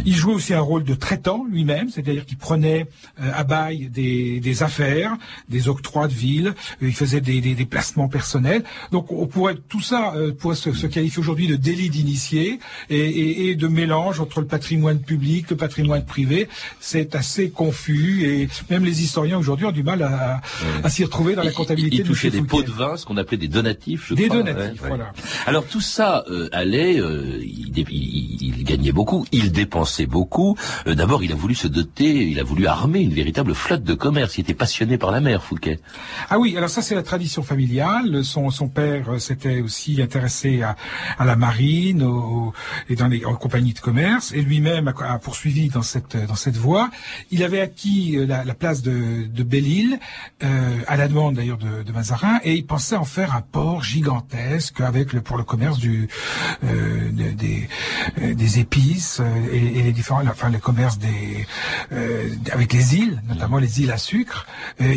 Il 0.04 0.14
jouait 0.14 0.34
aussi 0.34 0.54
un 0.54 0.60
rôle 0.60 0.84
de 0.84 0.94
traitant 0.94 1.44
lui-même, 1.50 1.88
c'est-à-dire 1.88 2.26
qu'il 2.26 2.38
prenait 2.38 2.86
euh, 3.20 3.30
à 3.34 3.44
bail 3.44 3.88
des, 3.90 4.62
affaires, 4.62 5.16
des 5.48 5.68
octrois 5.68 6.08
de 6.08 6.12
ville, 6.12 6.54
euh, 6.82 6.88
il 6.88 6.94
faisait 6.94 7.20
des, 7.20 7.40
des, 7.40 7.54
des, 7.54 7.64
placements 7.66 8.08
personnels. 8.08 8.64
Donc 8.92 9.12
on 9.12 9.26
pourrait 9.26 9.56
tout 9.68 9.80
ça 9.80 10.14
euh, 10.16 10.32
pourrait 10.32 10.56
se, 10.56 10.72
se 10.72 10.86
qualifier 10.86 11.20
aujourd'hui 11.20 11.46
de 11.46 11.56
délit 11.56 11.90
d'initié 11.90 12.58
et, 12.88 12.96
et, 12.98 13.50
et, 13.50 13.54
de 13.54 13.68
mélange 13.68 14.20
entre 14.20 14.40
le 14.40 14.46
patrimoine 14.46 15.00
public, 15.00 15.50
le 15.50 15.56
patrimoine 15.56 16.04
privé. 16.04 16.48
C'est 16.80 17.14
assez 17.14 17.50
confus 17.50 18.24
et 18.24 18.48
même 18.70 18.84
les 18.84 19.02
historiens 19.02 19.38
aujourd'hui 19.38 19.66
ont 19.66 19.72
du 19.72 19.82
mal 19.82 20.02
à, 20.02 20.36
à, 20.36 20.40
à 20.84 20.90
s'y 20.90 21.04
retrouver 21.04 21.34
dans 21.34 21.42
la 21.42 21.52
comptabilité. 21.52 21.96
Il, 21.96 22.00
il 22.00 22.06
touchait 22.06 22.30
des 22.30 22.42
pots 22.42 22.62
de 22.62 22.70
vin, 22.70 22.96
ce 22.96 23.04
qu'on 23.06 23.16
appelait 23.16 23.36
des 23.36 23.48
donatifs. 23.48 24.06
Je 24.08 24.14
des 24.14 24.28
crois. 24.28 24.42
donatifs, 24.42 24.82
ouais, 24.82 24.88
voilà. 24.88 25.04
Ouais. 25.04 25.10
Alors 25.46 25.66
tout 25.66 25.80
ça 25.80 26.24
euh, 26.30 26.48
allait, 26.52 26.98
euh, 27.00 27.38
il, 27.42 27.72
il, 27.76 28.58
il, 28.58 28.64
gagnait 28.64 28.92
beaucoup, 28.92 29.26
il 29.32 29.52
dépensait 29.52 30.06
beaucoup. 30.06 30.56
Euh, 30.86 30.94
D'abord, 30.94 31.22
il 31.22 31.32
a 31.32 31.34
voulu 31.34 31.54
se 31.54 31.68
doter, 31.68 32.28
il 32.28 32.38
a 32.38 32.42
voulu 32.44 32.66
armer 32.66 33.00
une 33.00 33.14
véritable 33.14 33.54
flotte 33.54 33.82
de 33.82 33.94
commerce. 33.94 34.38
Il 34.38 34.42
était 34.42 34.54
passionné 34.54 34.98
par 35.00 35.10
la 35.10 35.20
mer, 35.20 35.42
Fouquet. 35.42 35.80
Ah 36.28 36.38
oui, 36.38 36.56
alors 36.56 36.70
ça 36.70 36.82
c'est 36.82 36.94
la 36.94 37.02
tradition 37.02 37.42
familiale. 37.42 38.24
Son, 38.24 38.50
son 38.50 38.68
père 38.68 39.14
euh, 39.14 39.18
s'était 39.18 39.60
aussi 39.60 40.00
intéressé 40.00 40.62
à, 40.62 40.76
à 41.18 41.24
la 41.24 41.34
marine 41.34 42.04
au, 42.04 42.52
et 42.88 42.94
dans 42.94 43.08
les 43.08 43.20
compagnies 43.20 43.72
de 43.72 43.80
commerce, 43.80 44.32
et 44.32 44.42
lui-même 44.42 44.86
a, 44.88 45.14
a, 45.14 45.18
poursuivi 45.18 45.68
dans 45.68 45.82
cette 45.82 46.16
dans 46.16 46.36
cette 46.36 46.56
voie. 46.56 46.90
Il 47.30 47.42
avait 47.42 47.60
acquis 47.60 48.16
euh, 48.16 48.26
la, 48.26 48.44
la 48.44 48.54
place 48.54 48.82
de, 48.82 49.26
de 49.26 49.42
Belle-Île 49.42 49.98
euh, 50.44 50.78
à 50.86 50.96
la 50.96 51.08
demande 51.08 51.34
d'ailleurs 51.36 51.58
de, 51.58 51.82
de, 51.82 51.92
Mazarin, 51.92 52.38
et 52.44 52.54
il 52.54 52.66
pensait 52.66 52.96
en 52.96 53.04
faire 53.04 53.34
un 53.34 53.40
port 53.40 53.82
gigantesque 53.82 54.80
avec 54.80 55.12
le 55.12 55.22
pour 55.22 55.36
le 55.38 55.44
commerce 55.44 55.78
du 55.78 56.08
euh, 56.64 57.10
des 57.10 57.68
des 58.20 58.58
épices 58.60 59.20
et, 59.52 59.78
et, 59.78 59.82
les 59.82 59.92
différents 59.92 60.22
enfin 60.28 60.50
le 60.50 60.58
commerce 60.58 60.98
des 60.98 61.46
avec 62.52 62.72
les 62.72 62.96
îles, 62.96 63.22
notamment 63.28 63.58
les 63.58 63.80
îles 63.80 63.90
à 63.90 63.98
sucre. 63.98 64.46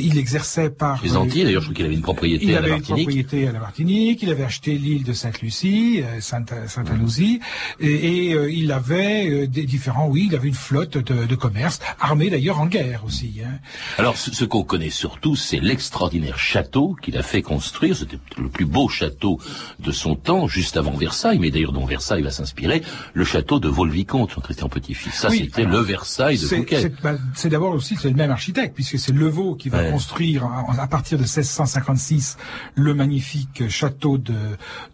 Il 0.02 0.18
exerçait 0.18 0.70
par 0.70 1.02
les 1.04 1.16
Antilles 1.16 1.44
d'ailleurs, 1.44 1.62
je 1.62 1.68
crois 1.68 1.76
qu'il 1.76 1.86
avait 1.86 1.96
une 1.96 2.02
propriété 2.02 2.46
il 2.46 2.56
à 2.56 2.62
la 2.62 2.68
Martinique. 2.68 2.90
Une 2.90 3.06
propriété 3.06 3.48
à 3.48 3.52
la 3.52 3.60
Martinique. 3.60 4.22
Il 4.24 4.30
avait 4.30 4.44
acheté 4.44 4.78
l'île 4.78 5.04
de 5.04 5.14
Sainte-Lucie, 5.14 6.02
euh, 6.04 6.20
Sainte-Anousie, 6.20 7.40
et, 7.80 8.30
et 8.30 8.34
euh, 8.34 8.52
il 8.52 8.72
avait 8.72 9.30
euh, 9.30 9.48
des 9.48 9.66
différents, 9.66 10.08
oui, 10.08 10.28
il 10.30 10.36
avait 10.36 10.48
une 10.48 10.54
flotte 10.54 10.98
de, 10.98 11.26
de 11.26 11.36
commerce, 11.36 11.80
armée 12.00 12.30
d'ailleurs 12.30 12.60
en 12.60 12.68
guerre 12.68 13.04
aussi. 13.06 13.42
Hein. 13.46 13.60
Alors, 13.98 14.18
ce, 14.18 14.34
ce 14.34 14.46
qu'on 14.46 14.64
connaît 14.64 14.90
surtout, 14.90 15.36
c'est 15.36 15.60
l'extraordinaire 15.60 16.40
château 16.40 16.96
qu'il 17.02 17.18
a 17.18 17.24
fait 17.24 17.42
construire. 17.42 17.96
C'était 17.96 18.20
le 18.38 18.50
plus 18.50 18.66
beau 18.66 18.88
château 18.88 19.40
de 19.80 19.92
son 19.92 20.16
temps, 20.16 20.48
juste 20.48 20.78
avant 20.78 20.92
Versailles, 20.92 21.40
mais 21.40 21.52
d'ailleurs 21.52 21.74
dont 21.74 21.86
Versailles 21.86 22.22
va 22.22 22.32
s'inspirer, 22.32 22.82
le 23.14 23.26
château 23.26 23.60
de 23.60 23.68
Vaux-le-Vicomte, 23.68 24.32
Jean-Christian 24.32 24.70
Petit-Fils. 24.70 25.14
Ça, 25.14 25.30
oui, 25.30 25.42
c'était 25.44 25.66
le 25.66 25.80
Versailles 25.80 26.38
de 26.38 26.48
Fouquet. 26.48 26.92
C'est 27.36 27.50
d'abord 27.50 27.74
aussi 27.74 27.96
c'est 27.96 28.10
le 28.10 28.16
même 28.16 28.32
architecte, 28.32 28.74
puisque 28.76 28.98
c'est 28.98 29.14
Levaux 29.14 29.56
qui 29.56 29.70
va 29.70 29.83
construire 29.92 30.46
à 30.80 30.88
partir 30.88 31.18
de 31.18 31.24
1656 31.24 32.38
le 32.76 32.94
magnifique 32.94 33.70
château 33.70 34.18
de, 34.18 34.34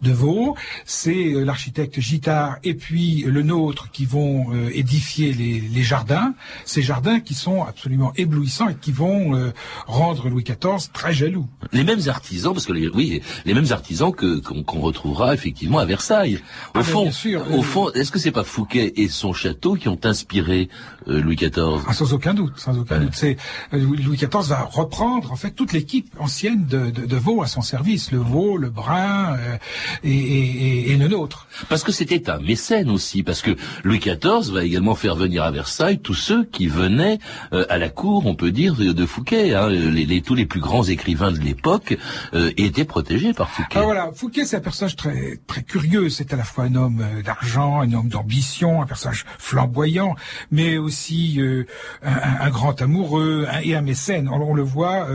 de 0.02 0.12
Vaux. 0.12 0.56
C'est 0.84 1.32
euh, 1.32 1.44
l'architecte 1.44 2.00
Gittard 2.00 2.58
et 2.64 2.74
puis 2.74 3.22
le 3.26 3.42
nôtre 3.42 3.90
qui 3.90 4.04
vont 4.04 4.52
euh, 4.52 4.70
édifier 4.72 5.32
les, 5.32 5.60
les, 5.60 5.82
jardins. 5.82 6.34
Ces 6.64 6.82
jardins 6.82 7.20
qui 7.20 7.34
sont 7.34 7.62
absolument 7.62 8.12
éblouissants 8.16 8.68
et 8.68 8.74
qui 8.74 8.92
vont 8.92 9.36
euh, 9.36 9.52
rendre 9.86 10.28
Louis 10.28 10.44
XIV 10.44 10.90
très 10.92 11.12
jaloux. 11.12 11.46
Les 11.72 11.84
mêmes 11.84 12.00
artisans, 12.08 12.52
parce 12.52 12.66
que 12.66 12.72
les, 12.72 12.88
oui, 12.88 13.22
les 13.44 13.54
mêmes 13.54 13.70
artisans 13.70 14.12
que 14.12 14.40
qu'on 14.40 14.62
qu 14.62 14.78
retrouvera 14.78 15.34
effectivement 15.34 15.78
à 15.78 15.84
Versailles. 15.84 16.40
Au 16.74 16.80
ah, 16.80 16.82
fond, 16.82 17.10
sûr, 17.10 17.44
au 17.52 17.62
fond, 17.62 17.90
est-ce 17.92 18.10
que 18.10 18.18
c'est 18.18 18.30
pas 18.30 18.44
Fouquet 18.44 18.92
et 18.96 19.08
son 19.08 19.32
château 19.32 19.74
qui 19.74 19.88
ont 19.88 20.00
inspiré 20.04 20.68
Louis 21.06 21.36
XIV 21.36 21.82
ah, 21.86 21.92
Sans 21.92 22.12
aucun 22.12 22.34
doute, 22.34 22.54
sans 22.56 22.76
aucun 22.78 22.98
ouais. 22.98 23.04
doute. 23.04 23.14
C'est 23.14 23.36
Louis 23.72 24.16
XIV 24.16 24.48
va 24.48 24.68
reprendre 24.80 25.32
en 25.32 25.36
fait 25.36 25.50
toute 25.50 25.72
l'équipe 25.72 26.08
ancienne 26.18 26.66
de, 26.66 26.90
de, 26.90 27.06
de 27.06 27.16
Vaux 27.16 27.42
à 27.42 27.46
son 27.46 27.60
service, 27.60 28.12
le 28.12 28.18
veau, 28.18 28.56
le 28.56 28.70
brun 28.70 29.36
euh, 29.36 29.56
et, 30.02 30.10
et, 30.10 30.92
et, 30.92 30.96
le 30.96 31.08
nôtre. 31.08 31.46
Parce 31.68 31.82
que 31.84 31.92
c'était 31.92 32.30
un 32.30 32.38
mécène 32.38 32.90
aussi, 32.90 33.22
parce 33.22 33.42
que 33.42 33.56
Louis 33.84 33.98
XIV 33.98 34.52
va 34.52 34.64
également 34.64 34.94
faire 34.94 35.16
venir 35.16 35.44
à 35.44 35.50
Versailles 35.50 35.98
tous 35.98 36.14
ceux 36.14 36.44
qui 36.44 36.66
venaient 36.66 37.18
euh, 37.52 37.66
à 37.68 37.78
la 37.78 37.90
cour, 37.90 38.26
on 38.26 38.34
peut 38.34 38.52
dire, 38.52 38.74
de, 38.74 38.92
de 38.92 39.06
Fouquet. 39.06 39.54
Hein, 39.54 39.68
les, 39.68 40.06
les, 40.06 40.22
tous 40.22 40.34
les 40.34 40.46
plus 40.46 40.60
grands 40.60 40.84
écrivains 40.84 41.32
de 41.32 41.38
l'époque 41.38 41.96
euh, 42.32 42.52
étaient 42.56 42.84
protégés 42.84 43.34
par 43.34 43.50
Fouquet. 43.50 43.78
Ah, 43.80 43.82
voilà, 43.82 44.10
Fouquet 44.14 44.44
c'est 44.46 44.56
un 44.56 44.60
personnage 44.60 44.96
très 44.96 45.40
très 45.46 45.62
curieux. 45.62 46.08
C'est 46.08 46.32
à 46.32 46.36
la 46.36 46.44
fois 46.44 46.64
un 46.64 46.74
homme 46.74 47.04
d'argent, 47.24 47.80
un 47.80 47.92
homme 47.92 48.08
d'ambition, 48.08 48.82
un 48.82 48.86
personnage 48.86 49.26
flamboyant, 49.38 50.14
mais 50.50 50.78
aussi 50.78 51.40
euh, 51.40 51.66
un, 52.02 52.46
un, 52.46 52.50
grand 52.50 52.80
amoureux 52.80 53.46
un, 53.50 53.60
et 53.60 53.74
un 53.74 53.82
mécène. 53.82 54.28
On, 54.28 54.40
on 54.40 54.54
le 54.54 54.62
voit 54.70 55.06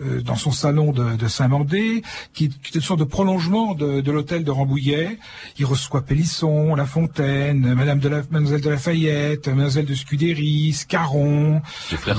dans 0.00 0.36
son 0.36 0.50
salon 0.50 0.92
de, 0.92 1.16
de 1.16 1.28
Saint-Mandé, 1.28 2.02
qui, 2.32 2.48
qui 2.48 2.72
est 2.72 2.74
une 2.74 2.80
sorte 2.80 3.00
de 3.00 3.04
prolongement 3.04 3.74
de, 3.74 4.00
de 4.00 4.12
l'hôtel 4.12 4.44
de 4.44 4.50
Rambouillet. 4.50 5.18
Il 5.58 5.64
reçoit 5.64 6.02
Pélisson, 6.02 6.74
La 6.74 6.86
Fontaine, 6.86 7.74
Madame 7.74 7.98
de 7.98 8.08
la, 8.08 8.22
Mademoiselle 8.30 8.60
de 8.60 8.70
Lafayette, 8.70 9.48
Mademoiselle 9.48 9.86
de 9.86 9.94
Scudéry, 9.94 10.72
Scarron, 10.72 11.62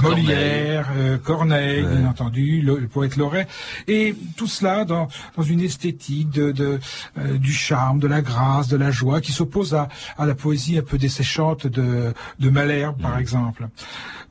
Molière, 0.01 0.87
Corneille, 0.87 0.97
euh, 0.97 1.17
Corneille 1.17 1.83
ouais. 1.83 1.95
bien 1.97 2.09
entendu, 2.09 2.61
le, 2.61 2.77
le, 2.77 2.87
poète 2.87 3.15
Loret, 3.15 3.47
et 3.87 4.15
tout 4.35 4.47
cela 4.47 4.85
dans, 4.85 5.07
dans 5.37 5.43
une 5.43 5.61
esthétique 5.61 6.29
de, 6.29 6.51
de 6.51 6.79
euh, 7.17 7.37
du 7.37 7.53
charme, 7.53 7.99
de 7.99 8.07
la 8.07 8.21
grâce, 8.21 8.67
de 8.67 8.77
la 8.77 8.91
joie, 8.91 9.21
qui 9.21 9.31
s'oppose 9.31 9.73
à, 9.73 9.89
à 10.17 10.25
la 10.25 10.35
poésie 10.35 10.77
un 10.77 10.83
peu 10.83 10.97
desséchante 10.97 11.67
de, 11.67 12.13
de 12.39 12.49
Malherbe, 12.49 12.99
mmh. 12.99 13.01
par 13.01 13.17
exemple. 13.17 13.67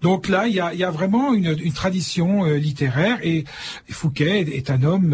Donc 0.03 0.29
là, 0.29 0.47
il 0.47 0.55
y 0.55 0.61
a, 0.61 0.73
y 0.75 0.85
a 0.85 0.91
vraiment 0.91 1.35
une, 1.35 1.57
une 1.63 1.73
tradition 1.73 2.45
euh, 2.45 2.57
littéraire 2.57 3.19
et 3.23 3.45
Fouquet 3.91 4.41
est 4.41 4.71
un 4.71 4.83
homme 4.83 5.13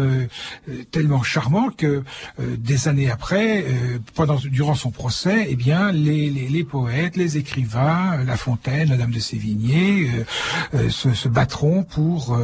euh, 0.69 0.83
tellement 0.91 1.23
charmant 1.23 1.69
que 1.69 2.03
euh, 2.39 2.55
des 2.57 2.87
années 2.87 3.09
après, 3.09 3.65
euh, 3.67 3.99
pendant 4.15 4.37
durant 4.37 4.75
son 4.75 4.91
procès, 4.91 5.47
eh 5.49 5.55
bien 5.55 5.91
les, 5.91 6.29
les, 6.29 6.47
les 6.47 6.63
poètes, 6.63 7.17
les 7.17 7.37
écrivains, 7.37 8.23
La 8.25 8.37
Fontaine, 8.37 8.89
la 8.89 8.97
Dame 8.97 9.11
de 9.11 9.19
Sévigné, 9.19 10.09
se, 10.89 11.13
se, 11.13 11.27
battront 11.27 11.83
pour 11.83 12.37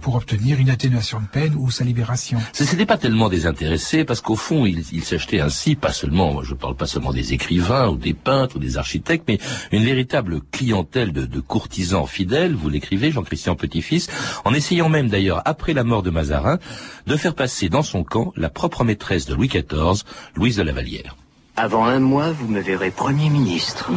pour 0.00 0.14
obtenir 0.14 0.58
une 0.58 0.70
atténuation 0.70 1.20
de 1.20 1.26
peine 1.26 1.54
ou 1.56 1.70
sa 1.70 1.84
libération. 1.84 2.38
Ce 2.52 2.64
n'était 2.64 2.86
pas 2.86 2.98
tellement 2.98 3.28
désintéressé 3.28 4.04
parce 4.04 4.20
qu'au 4.20 4.36
fond, 4.36 4.66
il, 4.66 4.84
il 4.92 5.04
s'achetait 5.04 5.40
ainsi 5.40 5.74
pas 5.74 5.92
seulement, 5.92 6.42
je 6.42 6.54
parle 6.54 6.76
pas 6.76 6.86
seulement 6.86 7.12
des 7.12 7.32
écrivains 7.32 7.88
ou 7.88 7.96
des 7.96 8.14
peintres 8.14 8.56
ou 8.56 8.58
des 8.58 8.76
architectes, 8.76 9.24
mais 9.28 9.38
une 9.72 9.84
véritable 9.84 10.40
clientèle 10.50 11.12
de, 11.12 11.24
de 11.24 11.40
courtisans 11.70 12.06
fidèles. 12.06 12.54
Vous 12.54 12.68
l'écrivez, 12.68 13.12
Jean-Christian 13.12 13.54
Petit-Fils, 13.54 14.08
en 14.44 14.52
essayant 14.54 14.88
même 14.88 15.08
d'ailleurs 15.08 15.40
après 15.44 15.72
la 15.72 15.84
mort 15.84 16.02
de 16.02 16.10
Mazarin 16.10 16.58
de 17.06 17.16
faire 17.16 17.34
passer 17.34 17.68
dans 17.68 17.84
son 17.84 18.02
camp 18.02 18.32
la 18.36 18.48
propre 18.48 18.82
maîtresse 18.82 19.26
de 19.26 19.34
Louis 19.34 19.46
XIV, 19.46 20.02
Louise 20.34 20.56
de 20.56 20.62
la 20.62 20.72
Vallière. 20.72 21.14
Avant 21.56 21.84
un 21.84 22.00
mois, 22.00 22.32
vous 22.32 22.48
me 22.48 22.60
verrez 22.60 22.90
Premier 22.90 23.28
ministre. 23.28 23.90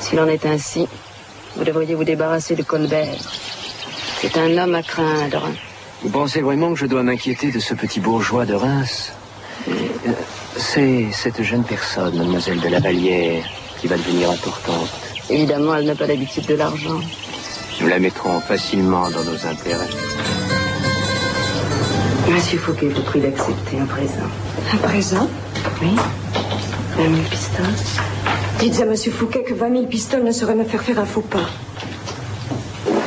S'il 0.00 0.20
en 0.20 0.26
est 0.26 0.44
ainsi, 0.44 0.86
vous 1.56 1.64
devriez 1.64 1.94
vous 1.94 2.04
débarrasser 2.04 2.56
de 2.56 2.62
Colbert. 2.62 3.16
C'est 4.20 4.36
un 4.36 4.58
homme 4.58 4.74
à 4.74 4.82
craindre. 4.82 5.48
Vous 6.02 6.10
pensez 6.10 6.42
vraiment 6.42 6.74
que 6.74 6.78
je 6.78 6.86
dois 6.86 7.02
m'inquiéter 7.02 7.50
de 7.50 7.58
ce 7.58 7.72
petit 7.72 8.00
bourgeois 8.00 8.44
de 8.44 8.54
Reims? 8.54 9.12
C'est 10.56 11.06
cette 11.12 11.42
jeune 11.42 11.64
personne, 11.64 12.18
mademoiselle 12.18 12.60
de 12.60 12.68
la 12.68 12.80
Vallière, 12.80 13.44
qui 13.80 13.86
va 13.86 13.96
devenir 13.96 14.30
importante. 14.30 15.09
Évidemment, 15.30 15.74
elle 15.76 15.86
n'a 15.86 15.94
pas 15.94 16.06
l'habitude 16.06 16.46
de 16.46 16.54
l'argent. 16.54 17.00
Nous 17.80 17.86
la 17.88 17.98
mettrons 17.98 18.40
facilement 18.40 19.08
dans 19.10 19.22
nos 19.24 19.46
intérêts. 19.46 19.86
Monsieur 22.28 22.58
Fouquet 22.58 22.88
vous 22.88 23.02
prie 23.02 23.20
d'accepter 23.20 23.78
un 23.80 23.86
présent. 23.86 24.28
Un 24.72 24.76
présent 24.76 25.28
Oui. 25.80 25.94
20 26.96 27.02
000 27.02 27.14
pistoles. 27.30 27.64
Dites 28.58 28.80
à 28.80 28.84
Monsieur 28.84 29.12
Fouquet 29.12 29.42
que 29.42 29.54
20 29.54 29.70
000 29.72 29.86
pistoles 29.86 30.24
ne 30.24 30.32
sauraient 30.32 30.54
me 30.54 30.64
faire 30.64 30.82
faire 30.82 30.98
un 30.98 31.06
faux 31.06 31.22
pas. 31.22 31.48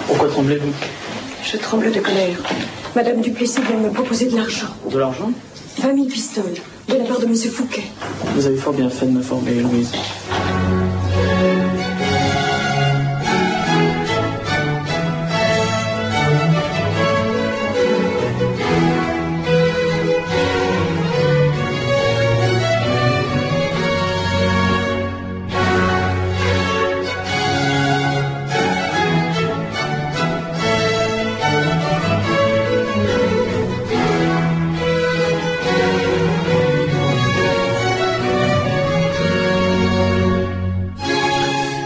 Pourquoi 0.07 0.29
tremblez-vous? 0.29 0.71
Je 1.43 1.57
tremble 1.57 1.91
de 1.91 1.99
colère. 1.99 2.37
Madame 2.95 3.21
Duplessis 3.21 3.61
vient 3.61 3.77
me 3.77 3.89
proposer 3.89 4.25
de 4.25 4.35
l'argent. 4.35 4.67
De 4.89 4.97
l'argent? 4.97 5.31
20 5.81 5.93
000 5.95 6.05
pistoles, 6.07 6.53
de 6.87 6.95
la 6.95 7.03
part 7.03 7.19
de 7.19 7.25
Monsieur 7.25 7.51
Fouquet. 7.51 7.83
Vous 8.35 8.45
avez 8.45 8.57
fort 8.57 8.73
bien 8.73 8.89
fait 8.89 9.05
de 9.07 9.11
m'informer, 9.11 9.53
Louise. 9.55 9.91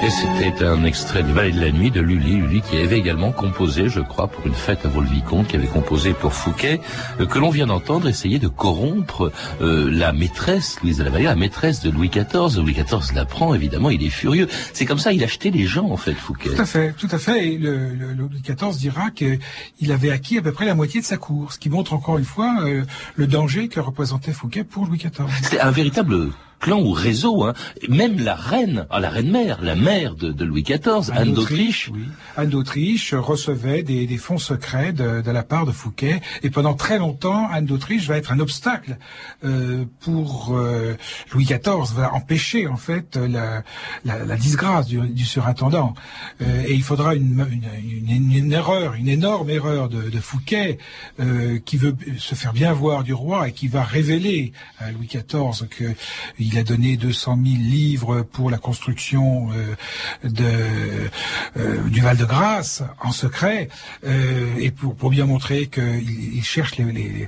C'est 0.10 0.64
un 0.64 0.86
extrait 0.86 1.22
du 1.22 1.34
Ballet 1.34 1.52
de 1.52 1.60
la 1.60 1.70
Nuit 1.70 1.92
de 1.92 2.00
Lully, 2.00 2.38
Lully 2.38 2.62
qui 2.62 2.78
avait 2.78 2.98
également 2.98 3.34
composé, 3.34 3.90
je 3.90 4.00
crois, 4.00 4.28
pour 4.28 4.48
une 4.48 4.54
fête 4.54 4.86
à 4.86 4.88
Vaux-le-Vicomte, 4.88 5.48
qui 5.50 5.58
avait 5.58 5.68
composé 5.68 6.14
pour 6.14 6.34
Fouquet, 6.34 6.80
euh, 7.20 7.26
que 7.26 7.38
l'on 7.40 7.50
vient 7.50 7.68
d'entendre 7.68 8.08
essayer 8.08 8.40
de 8.40 8.48
corrompre 8.48 9.34
euh, 9.60 9.90
la 9.92 10.14
maîtresse, 10.14 10.80
Louise 10.82 11.00
de 11.00 11.04
la 11.04 11.10
Vallière, 11.10 11.32
la 11.32 11.36
maîtresse 11.36 11.82
de 11.82 11.90
Louis 11.90 12.08
XIV. 12.08 12.58
Louis 12.58 12.74
XIV 12.74 13.16
l'apprend, 13.16 13.54
évidemment, 13.54 13.90
il 13.90 14.02
est 14.02 14.10
furieux. 14.10 14.48
C'est 14.72 14.86
comme 14.86 14.98
ça, 14.98 15.12
il 15.12 15.24
achetait 15.26 15.52
les 15.52 15.66
gens, 15.66 15.90
en 15.90 15.98
fait, 15.98 16.14
Fouquet. 16.14 16.52
Tout 16.52 16.62
à 16.62 16.66
fait, 16.66 16.94
tout 16.94 17.10
à 17.12 17.18
fait. 17.18 17.46
Et 17.46 17.58
le, 17.58 17.90
le, 17.90 18.14
Louis 18.14 18.42
XIV 18.42 18.78
dira 18.78 19.12
qu'il 19.12 19.92
avait 19.92 20.12
acquis 20.12 20.38
à 20.38 20.42
peu 20.42 20.54
près 20.54 20.66
la 20.66 20.76
moitié 20.76 21.02
de 21.02 21.06
sa 21.06 21.18
cour, 21.18 21.52
ce 21.52 21.60
qui 21.60 21.70
montre 21.70 21.92
encore 21.92 22.18
une 22.18 22.26
fois 22.26 22.60
euh, 22.62 22.86
le 23.16 23.28
danger 23.28 23.68
que 23.68 23.82
représentait 23.82 24.32
Fouquet 24.32 24.64
pour 24.64 24.86
Louis 24.86 25.00
XIV. 25.00 25.28
C'était 25.42 25.60
un 25.60 25.72
véritable 25.72 26.30
clan 26.60 26.80
ou 26.82 26.92
réseau. 26.92 27.44
Hein. 27.44 27.54
Même 27.90 28.20
la 28.20 28.36
reine, 28.36 28.86
ah, 28.90 29.00
la 29.00 29.10
reine 29.10 29.32
mère, 29.32 29.62
la 29.62 29.76
mère 29.76 30.16
de, 30.16 30.32
de 30.32 30.46
Louis 30.46 30.64
XIV, 30.64 31.12
Anne, 31.14 31.34
d'Autriche. 31.34 31.90
Oui. 31.94 32.06
Anne 32.36 32.50
d'Autriche 32.50 33.14
recevait 33.14 33.84
des, 33.84 34.08
des, 34.08 34.18
fonds 34.18 34.38
secrets 34.38 34.94
de, 34.94 35.22
de, 35.22 35.32
la 35.32 35.44
part 35.44 35.66
de 35.66 35.72
Fouquet. 35.72 36.22
Et 36.44 36.50
pendant 36.50 36.74
très 36.74 36.98
longtemps, 36.98 37.48
Anne 37.52 37.66
d'Autriche 37.66 38.08
va 38.08 38.18
être 38.18 38.32
un 38.32 38.40
obstacle 38.40 38.98
euh, 39.44 39.86
pour 40.02 40.56
euh, 40.56 40.96
Louis 41.32 41.46
XIV, 41.46 41.94
va 41.96 42.14
empêcher 42.14 42.68
en 42.68 42.78
fait 42.78 43.16
la, 43.16 43.64
la, 44.06 44.26
la 44.26 44.36
disgrâce 44.36 44.88
du, 44.88 45.00
du 45.00 45.26
surintendant. 45.26 45.94
Euh, 46.42 46.64
et 46.68 46.74
il 46.74 46.84
faudra 46.84 47.16
une, 47.16 47.46
une, 47.52 48.10
une, 48.10 48.32
une, 48.32 48.54
erreur, 48.54 48.96
une 48.96 49.08
énorme 49.08 49.50
erreur 49.50 49.90
de, 49.90 50.10
de 50.10 50.20
Fouquet 50.20 50.78
qui 51.66 51.78
veut 51.78 51.96
se 52.18 52.36
faire 52.36 52.54
bien 52.54 52.74
voir 52.74 53.04
du 53.04 53.14
roi 53.14 53.48
et 53.48 53.52
qui 53.52 53.68
va 53.68 53.84
révéler 53.84 54.52
à 54.80 54.92
Louis 54.92 55.08
XIV 55.08 55.68
que 55.70 55.94
il 56.48 56.58
a 56.58 56.64
donné 56.64 56.98
200 56.98 57.38
000 57.44 57.58
livres 57.58 58.22
pour 58.22 58.50
la 58.50 58.58
construction 58.58 59.50
euh, 59.52 59.76
de, 60.28 60.46
euh, 61.58 61.90
du 61.90 62.02
Val-de-Grâce 62.02 62.84
en 63.02 63.12
secret 63.12 63.70
euh, 64.06 64.56
et 64.58 64.72
pour, 64.72 64.96
pour 64.96 65.10
bien 65.10 65.26
montrer 65.26 65.68
qu'il 65.68 66.36
il 66.36 66.44
cherche 66.44 66.78
les, 66.78 66.86
les, 66.86 67.28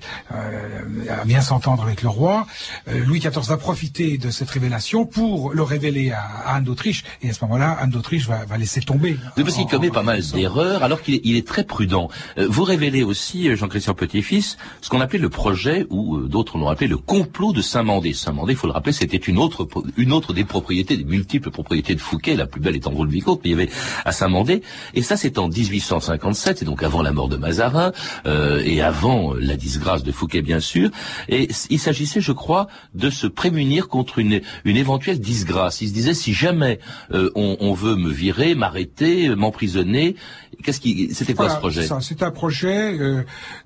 à 1.10 1.26
bien 1.26 1.42
s'entendre 1.42 1.84
avec 1.84 2.02
le 2.02 2.10
roi. 2.10 2.48
Louis 2.88 3.20
XIV 3.20 3.48
va 3.48 3.58
profiter 3.58 4.18
de 4.18 4.30
cette 4.30 4.50
révélation 4.50 5.06
pour 5.06 5.54
le 5.54 5.64
révéler 5.64 6.12
à, 6.12 6.22
à 6.46 6.56
Anne 6.56 6.64
d'Autriche 6.64 7.04
et 7.22 7.30
à 7.30 7.34
ce 7.34 7.44
moment-là, 7.46 7.78
Anne 7.80 7.90
d'Autriche 7.90 8.28
va, 8.28 8.46
va, 8.46 8.58
laisser 8.58 8.82
tomber. 8.82 9.18
Oui, 9.38 9.44
parce 9.44 9.56
qu'il 9.56 9.66
commet 9.66 9.90
pas 9.90 10.04
mal 10.04 10.22
d'erreurs 10.22 10.84
alors 10.84 11.02
qu'il 11.02 11.16
est, 11.16 11.22
il 11.24 11.36
est, 11.36 11.48
très 11.48 11.64
prudent. 11.64 12.10
vous 12.38 12.64
révélez 12.64 13.04
aussi, 13.04 13.56
Jean-Christian 13.56 13.94
Petit-Fils, 13.94 14.58
ce 14.82 14.90
qu'on 14.90 15.02
appelait 15.02 15.20
le 15.20 15.30
projet, 15.30 15.88
ou 15.90 16.20
d'autres 16.20 16.58
l'ont 16.58 16.70
appelé 16.70 16.88
le 16.88 16.98
complot 16.98 17.54
de 17.54 17.62
Saint-Mandé. 17.62 18.14
Saint-Mandé, 18.14 18.54
il 18.54 18.56
faut 18.56 18.68
le 18.68 18.74
rappeler, 18.74 18.94
c'était 19.10 19.26
une 19.26 19.40
autre, 19.40 19.68
une 19.98 20.12
autre 20.12 20.34
des 20.34 20.44
propriétés, 20.44 20.96
des 20.96 21.04
multiples 21.04 21.50
propriétés 21.50 21.96
de 21.96 22.00
Fouquet, 22.00 22.36
la 22.36 22.46
plus 22.46 22.62
belle 22.62 22.76
étant 22.76 22.92
Vaux-le-Vicomte, 22.92 23.42
mais 23.44 23.50
il 23.50 23.54
y 23.54 23.62
avait 23.62 23.70
à 24.06 24.12
Saint-Mandé. 24.12 24.62
Et 24.94 25.02
ça, 25.02 25.18
c'est 25.18 25.40
en 25.40 25.48
1857, 25.48 26.62
et 26.62 26.66
donc 26.66 26.84
avant 26.84 27.02
la 27.02 27.12
mort 27.12 27.28
de 27.28 27.38
Mazarin, 27.38 27.92
euh, 28.28 28.62
et 28.64 28.82
avant 28.82 29.34
la 29.34 29.56
disgrâce 29.56 30.04
de 30.04 30.12
Fouquet, 30.12 30.42
bien 30.42 30.60
sûr. 30.60 30.92
Et 31.28 31.50
il 31.70 31.80
s'agissait, 31.80 32.22
je 32.22 32.32
crois, 32.32 32.68
de 32.94 33.10
se 33.10 33.26
prémunir 33.26 33.88
contre 33.88 34.20
une, 34.20 34.42
une 34.64 34.78
éventuelle 34.78 35.20
disgrâce. 35.20 35.82
Il 35.82 35.90
se 35.90 35.94
disait, 35.94 36.14
si 36.14 36.34
jamais 36.34 36.80
euh, 37.12 37.32
on, 37.36 37.58
on, 37.60 37.74
veut 37.74 37.96
me 37.96 38.10
virer, 38.10 38.54
m'arrêter, 38.54 39.30
m'emprisonner, 39.36 40.16
qu'est-ce 40.64 40.80
qui, 40.80 41.14
c'était 41.14 41.34
quoi 41.34 41.46
voilà, 41.46 41.56
ce 41.56 41.60
projet? 41.60 41.88
C'est 42.02 42.24
un 42.24 42.32
projet 42.32 42.98
euh, 43.00 43.24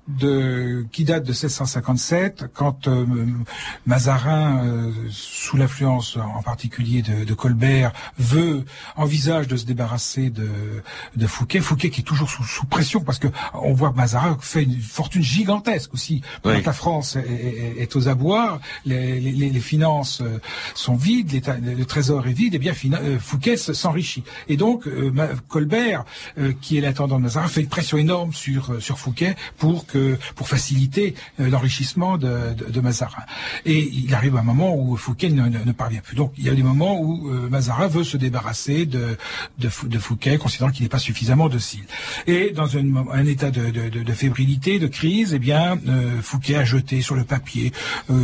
de, 0.08 0.86
qui 0.92 1.04
date 1.04 1.24
de 1.24 1.32
1657, 1.32 2.46
quand 2.52 2.88
euh, 2.88 3.06
Mazarin, 3.86 4.64
euh, 4.64 4.92
sous 5.34 5.56
l'influence 5.56 6.16
en 6.16 6.42
particulier 6.42 7.02
de, 7.02 7.24
de, 7.24 7.34
Colbert, 7.34 7.92
veut, 8.18 8.64
envisage 8.94 9.48
de 9.48 9.56
se 9.56 9.64
débarrasser 9.64 10.30
de, 10.30 10.48
de 11.16 11.26
Fouquet. 11.26 11.60
Fouquet 11.60 11.90
qui 11.90 12.02
est 12.02 12.04
toujours 12.04 12.30
sous, 12.30 12.44
sous, 12.44 12.66
pression 12.66 13.00
parce 13.00 13.18
que 13.18 13.26
on 13.52 13.74
voit 13.74 13.90
que 13.90 13.96
Mazarin 13.96 14.38
fait 14.40 14.62
une 14.62 14.80
fortune 14.80 15.22
gigantesque 15.22 15.92
aussi. 15.92 16.22
Oui. 16.44 16.62
la 16.64 16.72
France 16.72 17.16
est, 17.16 17.20
est, 17.20 17.82
est, 17.82 17.96
aux 17.96 18.08
abois, 18.08 18.60
les, 18.86 19.20
les, 19.20 19.50
les, 19.50 19.60
finances 19.60 20.20
euh, 20.20 20.40
sont 20.74 20.94
vides, 20.94 21.42
le 21.62 21.84
trésor 21.84 22.26
est 22.28 22.32
vide, 22.32 22.54
et 22.54 22.58
bien 22.58 22.72
euh, 22.92 23.18
Fouquet 23.18 23.56
s'enrichit. 23.56 24.22
Et 24.48 24.56
donc 24.56 24.88
Colbert, 25.48 26.04
qui 26.60 26.78
est 26.78 26.80
l'intendant 26.80 27.18
de 27.18 27.24
Mazarin, 27.24 27.48
fait 27.48 27.62
une 27.62 27.68
pression 27.68 27.98
énorme 27.98 28.32
sur 28.32 28.80
sur 28.80 28.98
Fouquet 28.98 29.34
pour 29.58 29.86
que 29.86 30.16
pour 30.36 30.48
faciliter 30.48 31.14
l'enrichissement 31.38 32.18
de, 32.18 32.54
de, 32.54 32.70
de, 32.70 32.80
Mazarin. 32.80 33.22
Et 33.64 33.80
il 33.80 34.14
arrive 34.14 34.36
un 34.36 34.42
moment 34.42 34.76
où 34.76 34.96
Fouquet 34.96 35.23
ne, 35.30 35.72
parvient 35.72 36.00
plus. 36.00 36.16
Donc 36.16 36.32
il 36.36 36.44
y 36.44 36.48
a 36.48 36.54
des 36.54 36.62
moments 36.62 37.00
où 37.00 37.28
euh, 37.28 37.48
Mazarin 37.48 37.88
veut 37.88 38.04
se 38.04 38.16
débarrasser 38.16 38.86
de, 38.86 39.16
de, 39.58 39.70
de 39.84 39.98
Fouquet, 39.98 40.38
considérant 40.38 40.70
qu'il 40.70 40.82
n'est 40.82 40.88
pas 40.88 40.98
suffisamment 40.98 41.48
docile. 41.48 41.84
Et 42.26 42.50
dans 42.50 42.76
un, 42.76 43.06
un 43.12 43.26
état 43.26 43.50
de, 43.50 43.70
de, 43.70 44.12
fébrilité, 44.12 44.78
de 44.78 44.86
crise, 44.86 45.34
eh 45.34 45.38
bien 45.38 45.78
euh, 45.88 46.20
Fouquet 46.22 46.56
a 46.56 46.64
jeté 46.64 47.02
sur 47.02 47.14
le 47.14 47.24
papier 47.24 47.72
euh, 48.10 48.14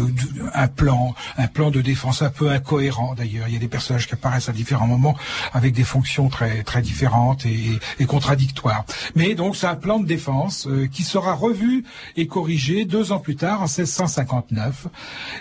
un 0.55 0.69
plan, 0.69 1.15
un 1.37 1.47
plan 1.47 1.71
de 1.71 1.81
défense 1.81 2.23
un 2.23 2.31
peu 2.31 2.51
incohérent 2.51 3.15
d'ailleurs. 3.15 3.49
Il 3.49 3.55
y 3.55 3.57
a 3.57 3.61
des 3.61 3.69
personnages 3.69 4.07
qui 4.07 4.15
apparaissent 4.15 4.49
à 4.49 4.53
différents 4.53 4.87
moments 4.87 5.17
avec 5.53 5.75
des 5.75 5.85
fonctions 5.85 6.29
très 6.29 6.63
très 6.63 6.83
différentes 6.83 7.47
et, 7.47 7.79
et 7.99 8.07
contradictoires. 8.07 8.85
Mais 9.15 9.35
donc 9.35 9.57
c'est 9.57 9.67
un 9.67 9.77
plan 9.77 9.99
de 9.99 10.07
défense 10.07 10.67
euh, 10.67 10.87
qui 10.87 11.03
sera 11.03 11.35
revu 11.35 11.85
et 12.17 12.27
corrigé 12.27 12.85
deux 12.85 13.13
ans 13.13 13.19
plus 13.19 13.37
tard, 13.37 13.63
en 13.63 13.65
1659. 13.65 14.87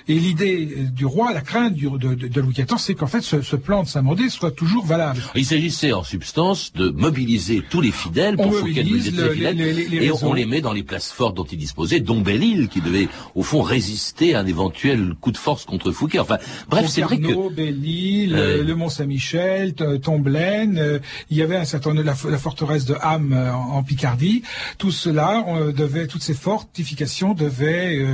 Et 0.08 0.13
l'idée 0.15 0.65
du 0.91 1.06
roi, 1.06 1.34
la 1.34 1.41
crainte 1.49 1.73
du, 1.73 1.89
de, 1.89 2.13
de, 2.13 2.41
Louis 2.41 2.53
XIV, 2.53 2.77
c'est 2.77 2.93
qu'en 2.93 3.07
fait 3.07 3.21
ce, 3.21 3.41
ce, 3.41 3.55
plan 3.55 3.81
de 3.81 3.88
Saint-Mandé 3.88 4.29
soit 4.29 4.51
toujours 4.51 4.85
valable. 4.85 5.19
Il 5.35 5.45
s'agissait 5.45 5.93
en 5.93 6.03
substance 6.03 6.71
de 6.73 6.89
mobiliser 6.89 7.63
tous 7.67 7.81
les 7.81 7.91
fidèles 7.91 8.38
pour 8.38 8.53
Fouquet 8.53 8.83
le, 8.83 8.97
les 8.97 9.01
fidèles, 9.01 9.57
les, 9.57 9.73
les, 9.88 10.05
et 10.05 10.12
on 10.12 10.33
les 10.33 10.45
met 10.45 10.62
dans 10.62 10.73
les 10.73 10.83
places 10.83 11.12
fortes 11.12 11.35
dont 11.35 11.45
il 11.45 11.57
disposait, 11.57 12.01
dont 12.01 12.21
Belle-Île, 12.21 12.67
qui 12.67 12.81
devait 12.81 13.07
au 13.33 13.41
fond 13.41 13.62
résister 13.63 14.35
à 14.35 14.41
un 14.41 14.45
éventuel 14.45 15.15
coup 15.19 15.31
de 15.31 15.38
force 15.38 15.65
contre 15.65 15.91
Fouquet. 15.91 16.19
Enfin, 16.19 16.38
bref, 16.69 16.85
c'est 16.88 17.01
vrai 17.01 17.17
que 17.17 17.51
Belle-Île, 17.51 18.35
euh... 18.35 18.63
le 18.63 18.75
Mont 18.75 18.89
Saint-Michel, 18.89 19.73
Tomblaine, 19.73 20.77
euh, 20.77 20.99
il 21.31 21.38
y 21.38 21.41
avait 21.41 21.57
un 21.57 21.65
certain 21.65 21.95
la, 21.95 22.03
la 22.03 22.38
forteresse 22.38 22.85
de 22.85 22.95
Ham 23.01 23.33
euh, 23.33 23.51
en, 23.51 23.81
Picardie. 23.81 24.43
Tout 24.77 24.91
cela 24.91 25.43
on 25.47 25.71
devait, 25.71 26.05
toutes 26.05 26.21
ces 26.21 26.35
fortifications 26.35 27.33
devaient 27.33 28.05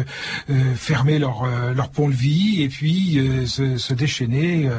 euh, 0.49 0.75
fermer 0.75 1.19
leur 1.19 1.45
leur 1.75 1.89
pont-levis 1.89 2.61
et 2.63 2.69
puis 2.69 3.19
se, 3.45 3.77
se, 3.77 3.93
déchaîner, 3.93 4.69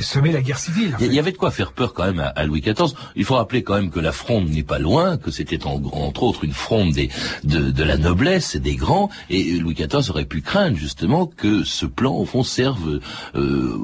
semer 0.00 0.32
la 0.32 0.42
guerre 0.42 0.58
civile. 0.58 0.94
En 0.94 0.98
fait. 0.98 1.06
Il 1.06 1.14
y 1.14 1.18
avait 1.18 1.32
de 1.32 1.36
quoi 1.36 1.50
faire 1.50 1.72
peur 1.72 1.94
quand 1.94 2.04
même 2.04 2.20
à, 2.20 2.28
à, 2.28 2.44
Louis 2.46 2.60
XIV. 2.60 2.94
Il 3.16 3.24
faut 3.24 3.36
rappeler 3.36 3.62
quand 3.62 3.74
même 3.74 3.90
que 3.90 4.00
la 4.00 4.12
fronde 4.12 4.48
n'est 4.48 4.62
pas 4.62 4.78
loin, 4.78 5.16
que 5.16 5.30
c'était 5.30 5.66
en, 5.66 5.82
entre 5.92 6.22
autres 6.22 6.44
une 6.44 6.52
fronde 6.52 6.92
des, 6.92 7.10
de, 7.44 7.70
de, 7.70 7.84
la 7.84 7.96
noblesse 7.96 8.54
et 8.54 8.60
des 8.60 8.76
grands, 8.76 9.10
et 9.28 9.58
Louis 9.58 9.74
XIV 9.74 10.10
aurait 10.10 10.24
pu 10.24 10.42
craindre 10.42 10.76
justement 10.76 11.26
que 11.26 11.64
ce 11.64 11.86
plan 11.86 12.14
au 12.14 12.24
fond 12.24 12.42
serve 12.42 13.00
euh, 13.34 13.76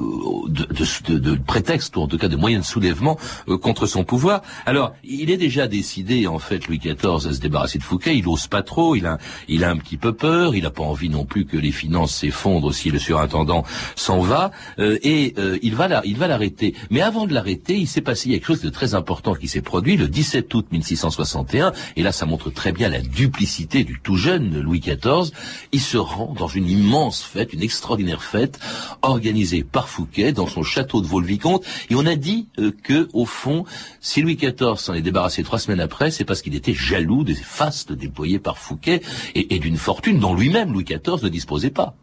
de, 0.47 0.65
de, 0.65 1.17
de, 1.17 1.35
prétexte 1.35 1.95
ou 1.97 2.01
en 2.01 2.07
tout 2.07 2.17
cas 2.17 2.27
de 2.27 2.35
moyen 2.35 2.59
de 2.59 2.65
soulèvement 2.65 3.17
euh, 3.49 3.57
contre 3.57 3.85
son 3.85 4.03
pouvoir. 4.03 4.41
Alors 4.65 4.93
il 5.03 5.29
est 5.29 5.37
déjà 5.37 5.67
décidé 5.67 6.27
en 6.27 6.39
fait 6.39 6.67
Louis 6.67 6.79
XIV 6.79 7.27
à 7.27 7.33
se 7.33 7.39
débarrasser 7.39 7.77
de 7.77 7.83
Fouquet. 7.83 8.17
Il 8.17 8.27
ose 8.27 8.47
pas 8.47 8.63
trop. 8.63 8.95
Il 8.95 9.05
a 9.05 9.17
il 9.47 9.63
a 9.63 9.69
un 9.69 9.77
petit 9.77 9.97
peu 9.97 10.13
peur. 10.13 10.55
Il 10.55 10.63
n'a 10.63 10.71
pas 10.71 10.83
envie 10.83 11.09
non 11.09 11.25
plus 11.25 11.45
que 11.45 11.57
les 11.57 11.71
finances 11.71 12.15
s'effondrent 12.15 12.73
si 12.73 12.89
le 12.89 12.99
surintendant 12.99 13.63
s'en 13.95 14.19
va. 14.19 14.51
Euh, 14.79 14.97
et 15.03 15.35
il 15.61 15.75
va 15.75 15.87
la, 15.87 16.01
il 16.05 16.17
va 16.17 16.27
l'arrêter. 16.27 16.73
Mais 16.89 17.01
avant 17.01 17.27
de 17.27 17.33
l'arrêter, 17.33 17.77
il 17.77 17.87
s'est 17.87 18.01
passé 18.01 18.29
quelque 18.29 18.45
chose 18.45 18.61
de 18.61 18.69
très 18.69 18.95
important 18.95 19.35
qui 19.35 19.47
s'est 19.47 19.61
produit 19.61 19.97
le 19.97 20.07
17 20.07 20.53
août 20.53 20.67
1661. 20.71 21.73
Et 21.95 22.03
là, 22.03 22.11
ça 22.11 22.25
montre 22.25 22.49
très 22.49 22.71
bien 22.71 22.89
la 22.89 23.01
duplicité 23.01 23.83
du 23.83 23.99
tout 24.01 24.15
jeune 24.15 24.59
Louis 24.59 24.79
XIV. 24.79 25.31
Il 25.71 25.81
se 25.81 25.97
rend 25.97 26.33
dans 26.37 26.47
une 26.47 26.69
immense 26.69 27.23
fête, 27.23 27.53
une 27.53 27.63
extraordinaire 27.63 28.23
fête 28.23 28.59
organisée 29.01 29.63
par 29.63 29.89
Fouquet 29.89 30.31
dans 30.31 30.47
son 30.47 30.63
château 30.63 31.01
de 31.01 31.07
Vaux-le-Vicomte. 31.07 31.65
Et 31.89 31.95
on 31.95 32.05
a 32.05 32.15
dit 32.15 32.47
euh, 32.59 32.71
que, 32.83 33.07
au 33.13 33.25
fond, 33.25 33.65
si 34.01 34.21
Louis 34.21 34.35
XIV 34.35 34.77
s'en 34.77 34.93
est 34.93 35.01
débarrassé 35.01 35.43
trois 35.43 35.59
semaines 35.59 35.79
après, 35.79 36.11
c'est 36.11 36.25
parce 36.25 36.41
qu'il 36.41 36.55
était 36.55 36.73
jaloux 36.73 37.23
des 37.23 37.35
fastes 37.35 37.91
déployés 37.91 38.39
par 38.39 38.57
Fouquet 38.57 39.01
et, 39.35 39.55
et 39.55 39.59
d'une 39.59 39.77
fortune 39.77 40.19
dont 40.19 40.33
lui-même 40.33 40.71
Louis 40.71 40.83
XIV 40.83 41.23
ne 41.23 41.29
disposait 41.29 41.69
pas. 41.69 41.95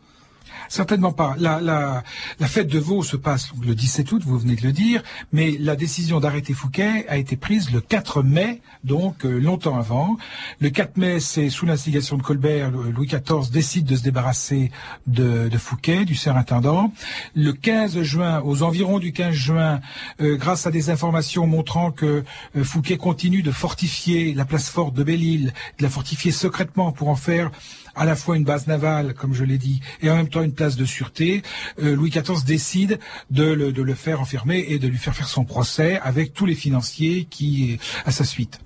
Certainement 0.69 1.13
pas. 1.13 1.37
La, 1.39 2.03
fête 2.47 2.69
de 2.69 2.79
Vaux 2.79 3.03
se 3.03 3.17
passe 3.17 3.51
le 3.65 3.75
17 3.75 4.13
août, 4.13 4.23
vous 4.25 4.39
venez 4.39 4.57
de 4.57 4.63
le 4.63 4.73
dire, 4.73 5.03
mais 5.33 5.57
la 5.59 5.77
décision 5.77 6.21
d'arrêter 6.21 6.53
Fouquet 6.53 7.07
a 7.09 7.17
été 7.17 7.37
prise 7.37 7.71
le 7.73 7.81
4 7.81 8.23
mai, 8.23 8.61
donc 8.85 9.25
euh, 9.25 9.39
longtemps 9.39 9.79
avant. 9.79 10.17
Le 10.61 10.71
4 10.71 10.97
mai, 10.97 11.21
c'est 11.21 11.49
sous 11.51 11.67
l'instigation 11.67 12.17
de 12.17 12.23
Colbert, 12.23 12.71
Louis 12.71 13.07
XIV 13.07 13.51
décide 13.51 13.87
de 13.87 13.97
se 13.97 14.03
débarrasser 14.03 14.71
de, 15.07 15.49
de 15.49 15.59
Fouquet, 15.59 16.05
du 16.05 16.15
surintendant. 16.15 16.93
Le 17.35 17.53
15 17.53 18.03
juin, 18.03 18.41
aux 18.45 18.63
environs 18.63 18.99
du 18.99 19.13
15 19.13 19.33
juin, 19.33 19.81
euh, 20.21 20.37
grâce 20.37 20.67
à 20.67 20.71
des 20.71 20.91
informations 20.91 21.47
montrant 21.47 21.91
que 21.91 22.25
euh, 22.57 22.65
Fouquet 22.65 22.97
continue 22.97 23.43
de 23.43 23.51
fortifier 23.51 24.35
la 24.35 24.45
place 24.45 24.69
forte 24.69 24.95
de 24.95 25.03
Belle-Île, 25.03 25.53
de 25.79 25.83
la 25.83 25.91
fortifier 25.91 26.31
secrètement 26.31 26.93
pour 26.93 27.09
en 27.09 27.17
faire 27.17 27.51
à 27.95 28.05
la 28.05 28.17
fois 28.17 28.37
une 28.37 28.45
base 28.45 28.67
navale, 28.67 29.15
comme 29.15 29.35
je 29.35 29.45
l'ai 29.45 29.59
dit, 29.59 29.81
et 30.03 30.11
en 30.11 30.17
même 30.17 30.29
temps 30.29 30.43
une 30.43 30.53
place 30.53 30.77
de 30.77 30.85
sûreté, 30.85 31.43
euh, 31.83 31.95
Louis 31.95 32.11
XIV 32.11 32.45
décide 32.45 32.99
de 33.31 33.45
le, 33.45 33.73
de 33.73 33.83
le 33.83 33.95
faire 33.95 34.21
enfermer 34.21 34.65
et 34.69 34.79
de 34.79 34.89
lui 34.89 34.99
faire 34.99 35.15
faire 35.15 35.29
son 35.29 35.45
procès 35.45 35.99
avec 36.03 36.33
tous 36.33 36.47
les 36.47 36.55
financiers 36.55 37.27
qui 37.31 37.79
à 38.05 38.11
sa 38.11 38.25
suite. 38.25 38.61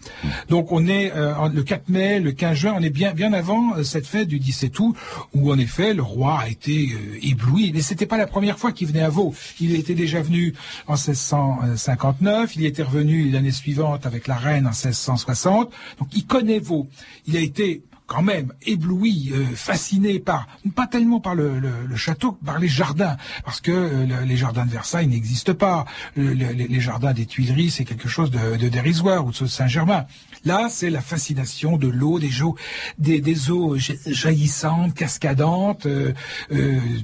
Donc 0.49 0.73
on 0.73 0.87
est 0.87 1.13
euh, 1.15 1.49
le 1.49 1.63
4 1.63 1.89
mai, 1.89 2.21
le 2.21 2.33
15 2.33 2.57
juin, 2.57 2.75
on 2.77 2.83
est 2.83 2.91
bien 2.91 3.13
bien 3.13 3.33
avant 3.33 3.77
euh, 3.77 3.83
cette 3.83 4.07
fête 4.07 4.29
du 4.29 4.39
17 4.39 4.79
août 4.79 4.97
où 5.35 5.53
en 5.53 5.59
effet 5.59 5.95
le 5.95 6.03
roi 6.03 6.41
a 6.41 6.49
été 6.49 6.91
ébloui. 7.23 7.73
Mais 7.75 7.83
c'était 7.83 8.07
pas 8.07 8.17
la 8.17 8.27
première 8.27 8.59
fois 8.59 8.73
qu'il 8.73 8.89
venait 8.89 9.03
à 9.03 9.09
Vaux. 9.09 9.35
Il 9.61 9.75
était 9.75 9.95
déjà 9.95 10.21
venu 10.21 10.55
en 10.87 10.95
1659, 10.95 12.57
il 12.57 12.63
y 12.63 12.67
était 12.67 12.83
revenu 12.83 13.31
l'année 13.31 13.51
suivante 13.51 14.07
avec 14.07 14.27
la 14.27 14.37
reine 14.37 14.67
en 14.67 14.71
1660. 14.71 15.71
Donc 15.99 16.09
il 16.15 16.27
connaît 16.27 16.59
Vaux. 16.59 16.89
Il 17.27 17.37
a 17.37 17.41
été 17.41 17.83
quand 18.09 18.23
même 18.23 18.55
ébloui, 18.67 19.31
euh, 19.33 19.45
fasciné 19.55 20.19
par, 20.19 20.49
pas 20.75 20.87
tellement 20.87 21.21
par 21.21 21.35
le, 21.35 21.61
château, 21.95 22.39
par 22.45 22.59
les 22.59 22.67
jardins, 22.67 23.19
parce 23.45 23.61
que 23.61 23.71
euh, 23.71 24.25
les 24.25 24.37
jardins 24.37 24.65
de 24.65 24.71
Versailles 24.71 25.07
n'existent 25.07 25.55
pas. 25.55 25.85
les 26.17 26.81
jardins 26.81 27.13
des 27.13 27.27
Tuileries, 27.27 27.71
c'est 27.71 27.85
quelque 27.85 28.09
chose 28.09 28.31
de, 28.31 28.57
de 28.57 28.69
dérisoire, 28.69 29.27
ou 29.27 29.31
de 29.31 29.47
Saint-Germain. 29.47 30.07
Là, 30.47 30.69
c'est 30.71 30.89
la 30.89 31.03
fascination 31.03 31.77
de 31.77 31.87
l'eau, 31.87 32.19
des 32.19 32.43
eaux, 32.43 32.57
des, 32.99 33.51
eaux 33.51 33.77
jaillissantes, 34.07 34.95
cascadantes, 34.95 35.85
euh, 35.85 36.13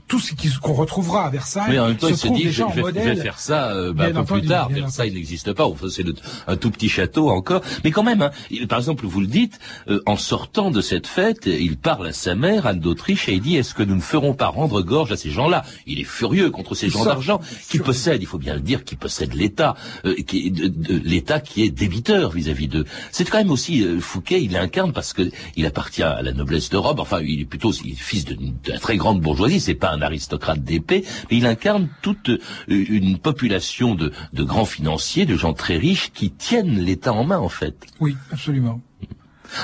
tout 0.09 0.19
ce 0.19 0.59
qu'on 0.59 0.73
retrouvera 0.73 1.27
à 1.27 1.31
Versailles. 1.31 1.65
Mais 1.69 1.79
en 1.79 1.89
même 1.89 1.97
temps, 1.99 2.09
il 2.09 2.17
se 2.17 2.29
dit, 2.29 2.51
je, 2.51 2.65
vais, 2.93 3.17
faire 3.17 3.39
ça 3.39 3.75
bah, 3.93 4.07
un 4.07 4.25
peu 4.25 4.41
plus 4.41 4.49
tard. 4.49 4.71
Versailles 4.71 5.13
n'existe 5.13 5.53
pas. 5.53 5.67
Enfin, 5.67 5.89
c'est 5.91 6.05
un 6.47 6.57
tout 6.57 6.71
petit 6.71 6.89
château 6.89 7.29
encore. 7.29 7.61
Mais 7.83 7.91
quand 7.91 8.05
même, 8.05 8.23
hein, 8.23 8.31
par 8.71 8.79
exemple, 8.79 9.05
vous 9.07 9.21
le 9.21 9.27
dites, 9.27 9.59
en 10.07 10.17
sortant 10.17 10.71
de 10.71 10.81
cette 10.81 10.94
cette 10.95 11.09
fête, 11.09 11.47
il 11.47 11.77
parle 11.77 12.07
à 12.07 12.13
sa 12.13 12.37
mère, 12.37 12.69
Anne 12.69 12.79
d'Autriche, 12.79 13.29
et 13.29 13.33
il 13.33 13.41
dit 13.41 13.57
est-ce 13.57 13.75
que 13.75 13.83
nous 13.83 13.97
ne 13.97 14.01
ferons 14.01 14.33
pas 14.33 14.47
rendre 14.47 14.81
gorge 14.81 15.11
à 15.11 15.17
ces 15.17 15.31
gens-là? 15.31 15.65
Il 15.89 15.99
est 15.99 16.05
furieux 16.05 16.51
contre 16.53 16.77
ces 16.77 16.89
gens 16.89 17.05
d'argent 17.05 17.41
qui 17.69 17.81
possèdent, 17.81 18.23
il 18.23 18.29
faut 18.29 18.39
bien 18.39 18.55
le 18.55 18.61
dire, 18.61 18.85
qui 18.85 18.95
possèdent 18.95 19.35
l'État, 19.35 19.75
euh, 20.05 20.15
l'État 21.03 21.41
qui 21.41 21.65
est 21.65 21.71
débiteur 21.71 22.31
vis-à-vis 22.31 22.69
d'eux. 22.69 22.85
C'est 23.11 23.29
quand 23.29 23.39
même 23.39 23.51
aussi 23.51 23.83
euh, 23.83 23.99
Fouquet, 23.99 24.41
il 24.41 24.57
incarne 24.57 24.93
parce 24.93 25.13
que 25.13 25.33
il 25.57 25.67
appartient 25.67 26.05
à 26.05 26.23
la 26.23 26.33
noblesse 26.33 26.71
de 26.71 26.77
robe. 26.77 27.01
Enfin, 27.01 27.21
il 27.23 27.41
est 27.41 27.45
plutôt 27.45 27.73
il 27.73 27.95
est 27.95 27.97
fils 27.97 28.25
de, 28.25 28.39
la 28.69 28.79
très 28.79 28.97
grande 28.97 29.21
bourgeoisie. 29.21 29.59
C'est 29.59 29.75
pas 29.75 29.91
un 29.91 30.01
aristocrate 30.01 30.63
d'épée, 30.63 31.05
mais 31.29 31.39
il 31.39 31.47
incarne 31.47 31.89
toute 32.03 32.29
euh, 32.29 32.39
une 32.69 33.19
population 33.19 33.97
de, 33.97 34.13
de 34.33 34.43
grands 34.45 34.65
financiers, 34.65 35.27
de 35.27 35.37
gens 35.37 35.55
très 35.55 35.77
riches 35.77 36.13
qui 36.15 36.31
tiennent 36.31 36.79
l'État 36.79 37.13
en 37.13 37.25
main 37.25 37.39
en 37.39 37.49
fait. 37.49 37.75
Oui, 37.99 38.17
absolument. 38.31 38.81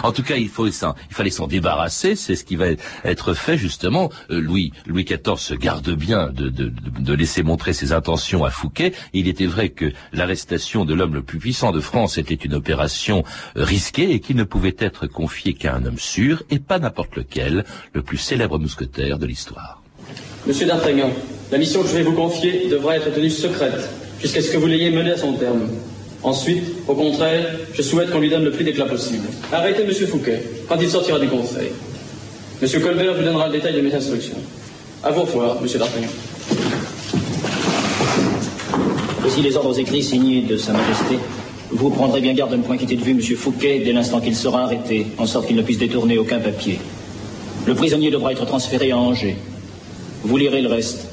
En 0.03 0.13
tout 0.13 0.23
cas, 0.23 0.37
il, 0.37 0.49
fallait 0.49 1.31
s'en 1.31 1.47
débarrasser. 1.47 2.17
C'est 2.17 2.37
ce 2.37 2.45
qui 2.45 2.57
va 2.57 2.67
être 3.05 3.35
fait 3.35 3.59
justement. 3.59 4.11
Euh, 4.31 4.41
Louis, 4.41 4.73
XIV 4.89 5.37
se 5.37 5.55
garde 5.55 5.91
bien 5.91 6.29
de, 6.29 6.49
de, 6.49 7.15
laisser 7.15 7.43
montrer 7.43 7.73
ses 7.73 7.93
intentions 7.93 8.45
à 8.45 8.51
Fouquet. 8.51 8.93
Il 9.13 9.29
était 9.29 9.47
vrai 9.47 9.71
que 9.71 9.93
l'arrestation 10.13 10.85
de 10.85 10.95
l'homme 10.95 11.15
le 11.15 11.23
plus 11.23 11.39
puissant 11.39 11.73
de 11.73 11.81
France 11.81 12.19
était 12.19 12.35
une 12.35 12.55
opération 12.55 13.25
euh, 13.57 13.65
risquée 13.65 14.13
et 14.13 14.21
qu'il 14.21 14.37
ne 14.37 14.45
pouvait 14.45 14.77
être 14.79 15.07
confié 15.07 15.55
qu'à 15.55 15.75
un 15.75 15.85
homme 15.85 15.99
sûr 15.99 16.43
et 16.51 16.59
pas 16.59 16.79
n'importe 16.79 17.17
lequel, 17.17 17.65
le 17.93 18.03
plus 18.03 18.19
célèbre 18.19 18.59
mousquetaire 18.59 19.19
de 19.19 19.27
l'histoire. 19.27 19.83
Monsieur 20.47 20.67
d'Artagnan, 20.67 21.11
la 21.51 21.59
mission 21.59 21.83
que 21.83 21.89
je 21.89 21.95
vais 21.95 22.03
vous 22.03 22.15
confier 22.15 22.69
devra 22.69 22.97
être 22.97 23.13
tenue 23.13 23.31
secrète 23.31 23.91
jusqu'à 24.21 24.41
ce 24.41 24.51
que 24.51 24.57
vous 24.57 24.67
l'ayez 24.67 24.91
menée 24.91 25.13
à 25.13 25.19
son 25.19 25.35
terme. 25.35 25.69
Ensuite, 26.23 26.65
au 26.87 26.95
contraire, 26.95 27.47
je 27.73 27.81
souhaite 27.83 28.11
qu'on 28.11 28.21
lui 28.21 28.29
donne 28.29 28.45
le 28.45 28.51
plus 28.51 28.65
d'éclat 28.65 28.85
possible. 28.85 29.27
Arrêtez 29.53 29.83
M. 29.83 29.93
Fouquet 30.07 30.43
quand 30.69 30.77
il 30.81 30.89
sortira 30.89 31.19
du 31.19 31.29
conseil. 31.29 31.71
M. 32.63 32.83
Colbert 32.83 33.15
vous 33.15 33.23
donnera 33.23 33.47
le 33.47 33.53
détail 33.55 33.75
de 33.75 33.81
mes 33.81 33.95
instructions. 33.95 34.37
À 35.03 35.11
vos 35.11 35.23
revoir, 35.23 35.57
M. 35.63 35.79
D'Artagnan. 35.79 36.09
Voici 39.21 39.41
les 39.41 39.57
ordres 39.57 39.79
écrits 39.79 40.03
signés 40.03 40.43
de 40.43 40.59
Sa 40.59 40.73
Majesté. 40.73 41.19
Vous 41.71 41.89
prendrez 41.89 42.21
bien 42.21 42.35
garde 42.35 42.51
de 42.51 42.57
ne 42.57 42.63
point 42.63 42.77
quitter 42.77 42.97
de 42.97 43.03
vue 43.03 43.13
M. 43.13 43.23
Fouquet 43.37 43.81
dès 43.83 43.93
l'instant 43.93 44.21
qu'il 44.21 44.37
sera 44.37 44.65
arrêté, 44.65 45.07
en 45.17 45.27
sorte 45.27 45.47
qu'il 45.47 45.57
ne 45.57 45.63
puisse 45.63 45.79
détourner 45.79 46.19
aucun 46.19 46.41
papier. 46.41 46.79
Le 47.67 47.75
prisonnier 47.75 48.11
devra 48.11 48.33
être 48.33 48.45
transféré 48.45 48.91
à 48.91 48.99
Angers. 48.99 49.37
Vous 50.25 50.37
lirez 50.37 50.61
le 50.61 50.69
reste. 50.69 51.07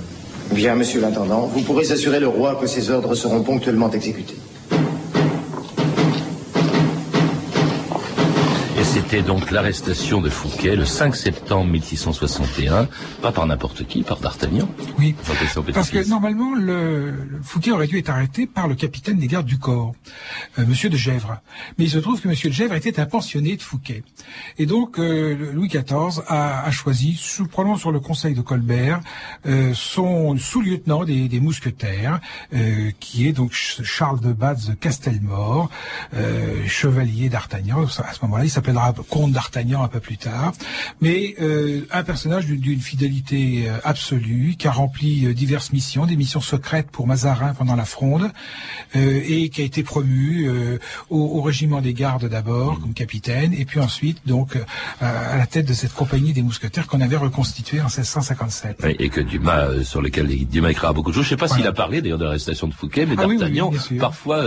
Bien, 0.52 0.76
monsieur 0.76 1.00
l'intendant, 1.00 1.50
vous 1.54 1.62
pourrez 1.62 1.91
assurer 1.91 2.20
le 2.20 2.28
roi 2.28 2.58
que 2.60 2.67
ces 2.67 2.89
ordres 2.89 3.15
seront 3.15 3.41
ponctuellement 3.43 3.91
exécutés. 3.91 4.36
C'était 9.10 9.22
donc 9.24 9.52
l'arrestation 9.52 10.20
de 10.20 10.30
Fouquet 10.30 10.76
le 10.76 10.84
5 10.84 11.15
septembre 11.15 11.72
1661, 11.72 12.89
pas 13.22 13.32
par 13.32 13.46
n'importe 13.46 13.88
qui, 13.88 14.04
par 14.04 14.20
D'Artagnan. 14.20 14.67
Oui, 15.00 15.15
parce 15.74 15.91
que 15.91 16.06
normalement, 16.10 16.54
le, 16.54 17.13
Fouquet 17.41 17.72
aurait 17.72 17.88
dû 17.88 18.00
être 18.00 18.10
arrêté 18.10 18.48
par 18.48 18.67
le 18.67 18.76
capitaine 18.76 19.17
des 19.17 19.28
gardes 19.28 19.46
du 19.46 19.60
corps, 19.60 19.96
euh, 20.60 20.65
Monsieur 20.65 20.89
de 20.89 20.98
Gesvres. 20.98 21.38
Mais 21.78 21.86
il 21.86 21.89
se 21.89 22.00
trouve 22.00 22.20
que 22.20 22.28
Monsieur 22.28 22.50
de 22.50 22.54
Gesvres 22.54 22.76
était 22.76 23.00
un 23.00 23.06
pensionné 23.06 23.56
de 23.56 23.62
Fouquet. 23.62 24.04
Et 24.58 24.65
donc, 24.65 25.00
euh, 25.00 25.54
Louis 25.54 25.70
XIV 25.70 26.22
a, 26.28 26.65
a, 26.65 26.72
choisi, 26.72 27.15
sous, 27.17 27.48
probablement 27.48 27.78
sur 27.78 27.93
le 27.93 28.02
conseil 28.02 28.34
de 28.34 28.41
Colbert, 28.41 29.00
euh, 29.46 29.72
son 29.74 30.38
sous-lieutenant 30.38 31.06
des, 31.06 31.30
des, 31.30 31.39
mousquetaires, 31.39 32.20
euh, 32.54 32.91
qui 33.00 33.26
est 33.26 33.32
donc 33.32 33.54
Charles 33.54 34.20
de 34.20 34.34
Batz 34.34 34.72
Castelmore, 34.82 35.70
chevalier 36.67 37.30
d'Artagnan. 37.30 37.86
À 37.86 38.13
ce 38.13 38.20
moment-là, 38.24 38.43
il 38.43 38.50
s'appellera 38.50 38.97
comte 39.04 39.32
d'Artagnan 39.32 39.84
un 39.84 39.88
peu 39.88 40.00
plus 40.00 40.18
tard, 40.18 40.54
mais 41.02 41.36
euh, 41.42 41.82
un 41.92 42.04
personnage 42.04 42.46
d'une 42.48 42.80
fidélité 42.80 43.66
euh, 43.68 43.78
absolue, 43.84 44.56
qui 44.58 44.68
a 44.68 44.72
rempli 44.72 45.26
euh, 45.26 45.34
diverses 45.34 45.72
missions, 45.72 46.06
des 46.06 46.16
missions 46.16 46.42
secrètes 46.42 46.90
pour 46.92 47.08
Mazarin 47.08 47.54
pendant 47.54 47.76
la 47.76 47.86
Fronde, 47.86 48.32
et 48.96 49.50
qui 49.50 49.62
a 49.62 49.66
été 49.66 49.84
promu 49.84 50.50
au, 51.10 51.42
régiment 51.42 51.82
des 51.82 51.94
gardes 51.94 52.28
d'abord 52.28 52.80
comme 52.80 52.94
capitaine, 52.94 53.54
et 53.54 53.66
puis 53.66 53.80
ensuite 53.80 54.20
donc 54.26 54.58
à 55.02 55.38
la 55.38 55.46
tête 55.46 55.68
de 55.68 55.74
cette 55.74 55.94
compagnie 55.94 56.34
des 56.34 56.42
mousquetaires 56.42 56.88
qu'on 56.88 57.02
avait 57.02 57.18
reconstituée 57.18 57.80
en 57.82 57.86
1657. 57.86 58.86
et 59.00 59.10
que 59.10 59.22
Dumas, 59.22 59.84
sur 59.84 60.02
lequel 60.02 60.28
Dumas 60.48 60.70
écrira 60.70 60.94
beaucoup 60.94 61.12
de 61.12 61.16
choses. 61.16 61.26
Je 61.26 61.34
ne 61.34 61.40
sais 61.40 61.48
pas 61.48 61.54
s'il 61.54 61.68
a 61.68 61.74
parlé 61.74 62.02
d'ailleurs 62.02 62.18
de 62.18 62.26
l'arrestation 62.26 62.68
de 62.68 62.74
Fouquet, 62.74 63.06
mais 63.06 63.16
ah 63.18 63.28
d'Artagnan, 63.28 63.72
parfois 64.00 64.46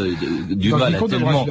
Dumas 0.51 0.91
l'a 0.91 0.99
tellement, 0.99 1.47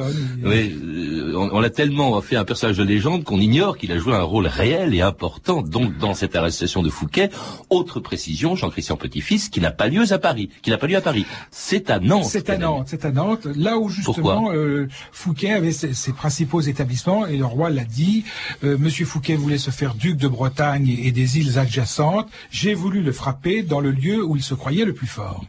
on 1.34 1.60
l'a 1.60 1.70
tellement 1.70 2.20
fait 2.20 2.36
un 2.36 2.44
personnage 2.44 2.76
de 2.76 2.84
légende 2.90 3.24
qu'on 3.24 3.40
ignore 3.40 3.78
qu'il 3.78 3.92
a 3.92 3.98
joué 3.98 4.14
un 4.14 4.22
rôle 4.22 4.46
réel 4.46 4.94
et 4.94 5.00
important 5.00 5.62
donc 5.62 5.96
dans 5.98 6.12
cette 6.12 6.36
arrestation 6.36 6.82
de 6.82 6.90
Fouquet. 6.90 7.30
Autre 7.70 8.00
précision, 8.00 8.56
Jean-Christian 8.56 8.96
Petit-Fils, 8.96 9.48
qui 9.48 9.60
n'a 9.60 9.70
pas 9.70 9.88
lieu 9.88 10.12
à 10.12 10.18
Paris, 10.18 10.50
qui 10.62 10.70
n'a 10.70 10.78
pas 10.78 10.88
lieu 10.88 10.96
à 10.96 11.00
Paris. 11.00 11.24
C'est 11.50 11.88
à 11.88 12.00
Nantes. 12.00 12.24
C'est 12.28 12.50
à 12.50 12.58
Nantes, 12.58 12.88
c'est 12.90 13.04
à 13.04 13.12
Nantes, 13.12 13.46
là 13.56 13.78
où 13.78 13.88
justement 13.88 14.50
euh, 14.52 14.88
Fouquet 15.12 15.52
avait 15.52 15.72
ses, 15.72 16.12
principaux 16.12 16.60
établissements 16.60 17.26
et 17.26 17.36
le 17.36 17.46
roi 17.46 17.70
l'a 17.70 17.84
dit. 17.84 18.24
Euh, 18.64 18.76
Monsieur 18.76 19.06
Fouquet 19.06 19.36
voulait 19.36 19.58
se 19.58 19.70
faire 19.70 19.94
duc 19.94 20.16
de 20.16 20.28
Bretagne 20.28 20.88
et 20.88 21.12
des 21.12 21.38
îles 21.38 21.58
adjacentes. 21.58 22.28
J'ai 22.50 22.74
voulu 22.74 23.02
le 23.02 23.12
frapper 23.12 23.62
dans 23.62 23.80
le 23.80 23.92
lieu 23.92 24.24
où 24.24 24.36
il 24.36 24.42
se 24.42 24.54
croyait 24.54 24.84
le 24.84 24.92
plus 24.92 25.06
fort. 25.06 25.44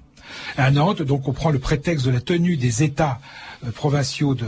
À 0.58 0.72
Nantes, 0.72 1.02
donc 1.02 1.28
on 1.28 1.34
prend 1.34 1.50
le 1.50 1.60
prétexte 1.60 2.06
de 2.06 2.12
la 2.12 2.22
tenue 2.22 2.56
des 2.56 2.84
États 2.84 3.20
provinciaux 3.70 4.36
de, 4.36 4.46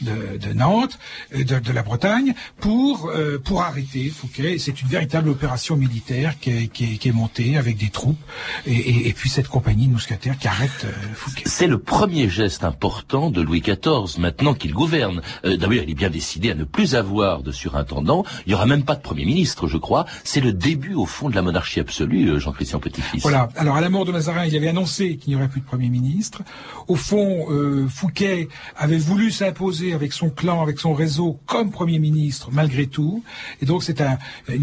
de, 0.00 0.38
de 0.38 0.52
Nantes, 0.52 0.98
euh, 1.34 1.44
de, 1.44 1.58
de, 1.58 1.72
la 1.72 1.82
Bretagne, 1.82 2.34
pour, 2.58 3.08
euh, 3.08 3.38
pour 3.38 3.62
arrêter 3.62 4.08
Fouquet. 4.08 4.56
C'est 4.58 4.82
une 4.82 4.88
véritable 4.88 5.28
opération 5.28 5.76
militaire 5.76 6.38
qui 6.40 6.50
est, 6.50 6.66
qui 6.68 6.94
est, 6.94 6.96
qui 6.96 7.08
est 7.08 7.12
montée 7.12 7.56
avec 7.56 7.76
des 7.76 7.90
troupes 7.90 8.20
et, 8.66 8.72
et, 8.72 9.08
et, 9.08 9.12
puis 9.12 9.28
cette 9.28 9.48
compagnie 9.48 9.86
de 9.86 9.92
mousquetaires 9.92 10.38
qui 10.38 10.48
arrête 10.48 10.86
Fouquet. 11.14 11.42
C'est 11.46 11.66
le 11.66 11.78
premier 11.78 12.28
geste 12.28 12.64
important 12.64 13.30
de 13.30 13.40
Louis 13.40 13.60
XIV 13.60 14.18
maintenant 14.18 14.54
qu'il 14.54 14.72
gouverne. 14.72 15.22
D'ailleurs, 15.44 15.84
il 15.84 15.90
est 15.90 15.94
bien 15.94 16.10
décidé 16.10 16.50
à 16.50 16.54
ne 16.54 16.64
plus 16.64 16.94
avoir 16.94 17.42
de 17.42 17.52
surintendant. 17.52 18.24
Il 18.46 18.50
n'y 18.50 18.54
aura 18.54 18.66
même 18.66 18.84
pas 18.84 18.94
de 18.94 19.00
Premier 19.02 19.24
ministre, 19.24 19.68
je 19.68 19.76
crois. 19.76 20.06
C'est 20.24 20.40
le 20.40 20.52
début, 20.52 20.94
au 20.94 21.06
fond, 21.06 21.28
de 21.28 21.34
la 21.34 21.42
monarchie 21.42 21.80
absolue, 21.80 22.38
Jean-Christian 22.40 22.80
Petit-Fils. 22.80 23.22
Voilà. 23.22 23.48
Alors, 23.56 23.76
à 23.76 23.80
la 23.80 23.88
mort 23.88 24.04
de 24.04 24.12
Mazarin, 24.12 24.46
il 24.46 24.56
avait 24.56 24.68
annoncé 24.68 25.16
qu'il 25.16 25.30
n'y 25.30 25.36
aurait 25.36 25.48
plus 25.48 25.60
de 25.60 25.66
Premier 25.66 25.88
ministre. 25.88 26.42
Au 26.88 26.96
fond, 26.96 27.46
Fouquet 27.88 28.39
avait 28.76 28.98
voulu 28.98 29.30
s'imposer 29.30 29.92
avec 29.92 30.12
son 30.12 30.30
clan, 30.30 30.62
avec 30.62 30.78
son 30.78 30.94
réseau, 30.94 31.38
comme 31.46 31.70
Premier 31.70 31.98
ministre, 31.98 32.48
malgré 32.52 32.86
tout. 32.86 33.22
Et 33.62 33.66
donc 33.66 33.82
c'est 33.82 34.00
un, 34.00 34.18
euh, 34.48 34.56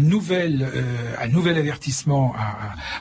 un 1.20 1.28
nouvel 1.28 1.58
avertissement 1.58 2.34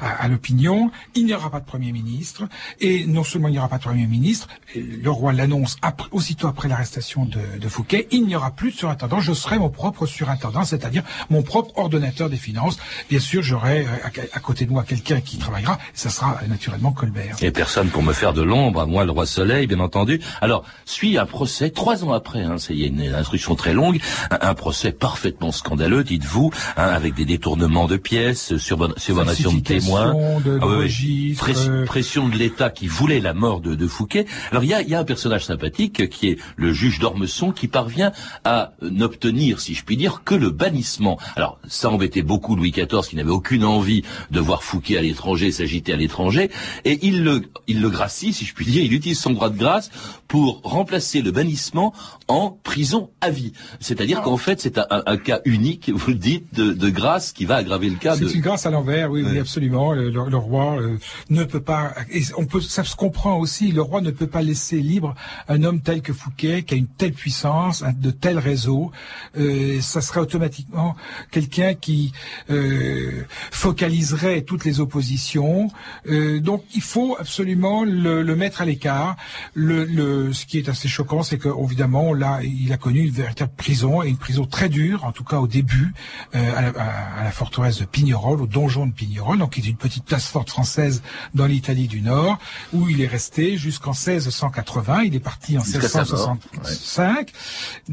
à, 0.02 0.28
l'opinion. 0.28 0.92
Il 1.16 1.26
n'y 1.26 1.34
aura 1.34 1.50
pas 1.50 1.60
de 1.60 1.66
Premier 1.66 1.92
ministre. 1.92 2.48
Et 2.80 3.06
non 3.06 3.24
seulement 3.24 3.48
il 3.48 3.52
n'y 3.52 3.60
aura 3.60 3.70
pas 3.70 3.78
de 3.78 3.84
Premier 3.84 4.08
ministre, 4.08 4.48
le 4.76 5.10
roi 5.10 5.34
l'annonce 5.34 5.78
aussitôt 6.12 6.48
après 6.48 6.68
l'arrestation 6.68 7.26
de, 7.26 7.68
Fouquet, 7.68 8.08
il 8.12 8.26
n'y 8.26 8.36
aura 8.36 8.52
plus 8.52 8.72
de 8.72 8.78
surintendant. 8.78 9.20
Je 9.20 9.34
serai 9.34 9.60
mon 9.60 9.70
propre 9.70 10.06
surintendant, 10.06 10.64
c'est-à-dire 10.64 11.04
mon 11.30 11.44
propre 11.44 11.78
ordonnateur 11.78 12.30
des 12.30 12.38
finances. 12.38 12.78
Bien 13.10 13.20
sûr, 13.20 13.44
j'aurai 13.44 13.82
euh, 13.82 14.26
à, 14.32 14.40
côté 14.40 14.66
de 14.66 14.72
moi 14.72 14.84
quelqu'un 14.84 15.20
qui 15.20 15.38
travaillera. 15.38 15.78
Ça 15.94 16.10
sera 16.10 16.40
naturellement 16.48 16.94
Colbert. 16.94 17.36
Et 17.42 17.52
personne 17.52 17.90
pour 17.90 18.04
me 18.04 18.14
faire 18.14 18.34
de 18.34 18.42
l'ombre, 18.42 18.82
à 18.82 18.86
moi 18.86 19.04
le 19.04 19.12
roi 19.12 19.26
Soleil, 19.26 19.68
bien 19.68 19.80
entendu. 19.80 20.22
Alors, 20.40 20.64
suit 20.86 21.18
un 21.18 21.26
procès 21.26 21.70
trois 21.70 22.04
ans 22.04 22.14
après. 22.14 22.44
Hein, 22.44 22.56
il 22.70 22.80
y 22.80 22.84
a 22.84 22.88
une 22.88 23.14
instruction 23.14 23.56
très 23.56 23.74
longue, 23.74 24.00
un, 24.30 24.54
procès 24.54 24.92
parfaitement 24.92 25.52
scandaleux, 25.52 26.04
dites-vous, 26.04 26.52
hein, 26.78 26.84
avec 26.84 27.14
des 27.14 27.26
détournements 27.26 27.88
de 27.88 27.98
pièces, 27.98 28.58
survenation 28.58 29.54
de 29.54 29.60
témoins, 29.60 30.14
de, 30.44 30.60
ah 30.62 31.86
pression, 31.86 32.30
de 32.30 32.36
l'État 32.36 32.70
qui 32.70 32.88
voulait 32.88 33.20
la 33.20 33.34
mort 33.34 33.60
de, 33.60 33.76
de 33.76 33.88
Fouquet. 33.88 34.26
Alors 34.52 34.64
il 34.64 34.70
y 34.70 34.74
a, 34.74 34.82
y 34.82 34.96
a, 34.96 35.00
un 35.00 35.04
personnage 35.04 35.46
sympathique 35.46 36.10
qui 36.10 36.30
est 36.30 36.40
le 36.56 36.74
juge 36.74 37.00
d'Ormesson 37.00 37.52
qui 37.52 37.68
parvient 37.68 38.12
à 38.44 38.74
n'obtenir, 38.82 39.60
si 39.60 39.74
je 39.74 39.84
puis 39.84 39.98
dire, 39.98 40.22
que 40.24 40.36
le 40.36 40.50
bannissement. 40.50 41.20
Alors 41.36 41.60
ça 41.68 41.90
embêtait 41.90 42.22
beaucoup 42.22 42.56
Louis 42.56 42.72
XIV 42.72 43.08
qui 43.08 43.16
n'avait 43.16 43.30
aucune 43.30 43.64
envie 43.64 44.04
de 44.32 44.40
voir 44.40 44.64
Fouquet 44.64 44.98
à 44.98 45.02
l'étranger, 45.02 45.52
s'agiter 45.52 45.94
à 45.94 45.98
l'étranger, 45.98 46.50
et 46.86 47.00
il 47.06 47.24
le, 47.24 47.44
il 47.68 47.82
le 47.82 47.90
gracie, 47.90 48.34
si 48.34 48.46
je 48.46 48.54
puis 48.54 48.66
dire, 48.66 48.84
il 48.84 48.94
utilise 48.94 49.20
son 49.20 49.32
droit 49.32 49.50
de 49.50 49.58
grâce 49.58 49.90
pour 50.28 50.57
remplacer 50.64 51.22
le 51.22 51.32
bannissement 51.32 51.94
en 52.28 52.52
prison 52.52 53.10
à 53.22 53.30
vie. 53.30 53.54
C'est-à-dire 53.80 54.22
qu'en 54.22 54.38
fait, 54.38 54.62
c'est 54.62 54.78
un, 54.78 55.18
cas 55.18 55.42
unique, 55.46 55.90
vous 55.94 56.10
le 56.10 56.16
dites, 56.16 56.54
de, 56.54 56.90
grâce 56.90 57.32
qui 57.32 57.46
va 57.46 57.58
aggraver 57.58 57.90
le 57.90 57.98
cas. 57.98 58.16
C'est 58.16 58.34
une 58.34 58.42
grâce 58.42 58.66
à 58.66 58.72
l'envers, 58.72 59.12
oui, 59.12 59.24
oui, 59.24 59.40
absolument. 59.40 59.94
Le, 59.94 60.38
roi 60.38 60.80
euh, 60.80 60.98
ne 61.30 61.44
peut 61.44 61.62
pas, 61.62 61.94
et 62.12 62.22
on 62.38 62.46
peut, 62.46 62.62
ça 62.62 62.84
se 62.84 62.96
comprend 62.96 63.38
aussi, 63.38 63.72
le 63.72 63.82
roi 63.82 64.02
ne 64.02 64.12
peut 64.12 64.28
pas 64.28 64.42
laisser 64.42 64.80
libre 64.80 65.16
un 65.48 65.64
homme 65.64 65.82
tel 65.82 66.02
que 66.02 66.14
Fouquet, 66.14 66.64
qui 66.64 66.74
a 66.74 66.78
une 66.78 66.88
telle 66.88 67.14
puissance, 67.14 67.84
de 68.00 68.12
tels 68.12 68.40
réseaux. 68.40 68.92
Euh, 69.38 69.80
ça 69.82 70.02
serait 70.02 70.20
automatiquement 70.20 70.96
quelqu'un 71.32 71.74
qui 71.74 72.12
euh, 72.50 73.24
focaliserait 73.52 74.42
toutes 74.42 74.66
les 74.66 74.80
oppositions. 74.80 75.70
Euh, 76.08 76.40
donc, 76.40 76.64
il 76.76 76.82
faut 76.82 77.16
absolument 77.20 77.84
le, 77.84 78.22
le 78.22 78.36
mettre 78.36 78.62
à 78.62 78.66
l'écart. 78.66 79.16
Le, 79.54 79.86
le, 79.86 80.34
ce 80.34 80.46
qui 80.48 80.58
est 80.58 80.70
assez 80.70 80.88
choquant, 80.88 81.24
c'est 81.24 81.38
qu'évidemment, 81.38 82.14
là, 82.14 82.40
il 82.42 82.72
a 82.72 82.78
connu 82.78 83.02
une 83.02 83.12
véritable 83.12 83.52
prison, 83.56 84.02
et 84.02 84.08
une 84.08 84.18
prison 84.18 84.46
très 84.46 84.70
dure, 84.70 85.04
en 85.04 85.12
tout 85.12 85.26
cas 85.26 85.40
au 85.40 85.48
début, 85.48 85.94
euh, 86.36 86.56
à, 86.56 86.62
la, 86.62 86.70
à, 86.70 87.24
la, 87.26 87.32
forteresse 87.32 87.80
de 87.80 87.86
Pignerol, 87.86 88.42
au 88.42 88.48
donjon 88.48 88.88
de 88.88 88.94
Pignerol, 88.94 89.38
donc 89.38 89.52
qui 89.52 89.60
est 89.60 89.68
une 89.68 89.76
petite 89.76 90.06
place 90.06 90.28
forte 90.28 90.50
française 90.50 91.04
dans 91.36 91.46
l'Italie 91.46 91.88
du 91.88 92.02
Nord, 92.02 92.38
où 92.74 92.88
il 92.88 93.02
est 93.02 93.08
resté 93.08 93.58
jusqu'en 93.58 93.92
1680. 93.92 95.04
Il 95.04 95.16
est 95.16 95.20
parti 95.20 95.58
en 95.58 95.64
1665, 95.64 97.32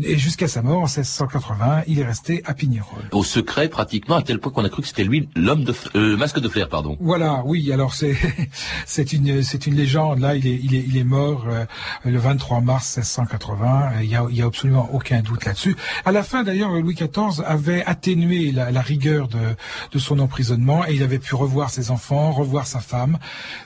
et 0.02 0.16
jusqu'à 0.16 0.46
sa 0.46 0.62
mort 0.62 0.78
en 0.78 0.86
1680, 0.86 1.82
il 1.88 1.98
est 1.98 2.06
resté 2.06 2.42
à 2.44 2.54
Pignerol. 2.54 3.02
Au 3.10 3.24
secret, 3.24 3.68
pratiquement, 3.68 4.16
à 4.16 4.22
tel 4.22 4.38
point 4.38 4.52
qu'on 4.52 4.64
a 4.64 4.68
cru 4.68 4.82
que 4.82 4.88
c'était 4.88 5.04
lui 5.04 5.28
l'homme 5.34 5.64
de 5.64 5.74
euh, 5.96 6.16
masque 6.16 6.38
de 6.38 6.48
fer, 6.48 6.68
pardon. 6.68 6.96
Voilà, 7.00 7.42
oui. 7.44 7.72
Alors 7.72 7.94
c'est 7.94 8.16
c'est 8.86 9.12
une 9.12 9.42
c'est 9.42 9.66
une 9.66 9.74
légende. 9.74 10.20
Là, 10.20 10.36
il 10.36 10.46
est 10.46 10.60
il 10.62 10.74
est 10.74 10.84
il 10.86 10.96
est 10.96 11.04
mort 11.04 11.46
euh, 11.48 11.64
le 12.04 12.18
23 12.18 12.43
mars 12.60 12.96
1680. 12.96 14.02
Il 14.02 14.10
y 14.10 14.42
a 14.42 14.46
absolument 14.46 14.88
aucun 14.92 15.20
doute 15.20 15.44
là-dessus. 15.44 15.76
À 16.04 16.12
la 16.12 16.22
fin, 16.22 16.42
d'ailleurs, 16.42 16.70
Louis 16.70 16.94
XIV 16.94 17.42
avait 17.44 17.84
atténué 17.84 18.52
la, 18.52 18.80
rigueur 18.80 19.28
de 19.28 19.98
son 19.98 20.18
emprisonnement 20.18 20.86
et 20.86 20.94
il 20.94 21.02
avait 21.02 21.18
pu 21.18 21.34
revoir 21.34 21.70
ses 21.70 21.90
enfants, 21.90 22.32
revoir 22.32 22.66
sa 22.66 22.80
femme, 22.80 23.18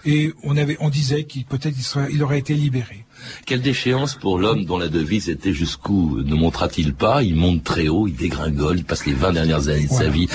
et 0.05 0.33
on 0.43 0.57
avait 0.57 0.77
on 0.81 0.89
disait 0.89 1.25
qu'il 1.25 1.45
peut-être 1.45 1.77
il 2.11 2.23
aurait 2.23 2.39
été 2.39 2.55
libéré. 2.55 3.05
Quelle 3.47 3.63
déchéance 3.63 4.15
pour 4.15 4.39
l'homme 4.39 4.65
dont 4.65 4.79
la 4.79 4.89
devise 4.89 5.29
était 5.29 5.53
jusqu'où 5.53 6.23
ne 6.23 6.35
montra-t-il 6.35 6.95
pas? 6.95 7.23
Il 7.23 7.37
monte 7.37 7.65
très 7.65 7.89
haut, 7.89 8.07
il 8.07 8.15
dégringole, 8.15 8.79
il 8.79 8.85
passe 8.85 9.07
les 9.07 9.15
20 9.15 9.33
dernières 9.33 9.69
années 9.69 9.87
de 9.87 9.93
sa 9.93 10.09
vie 10.09 10.29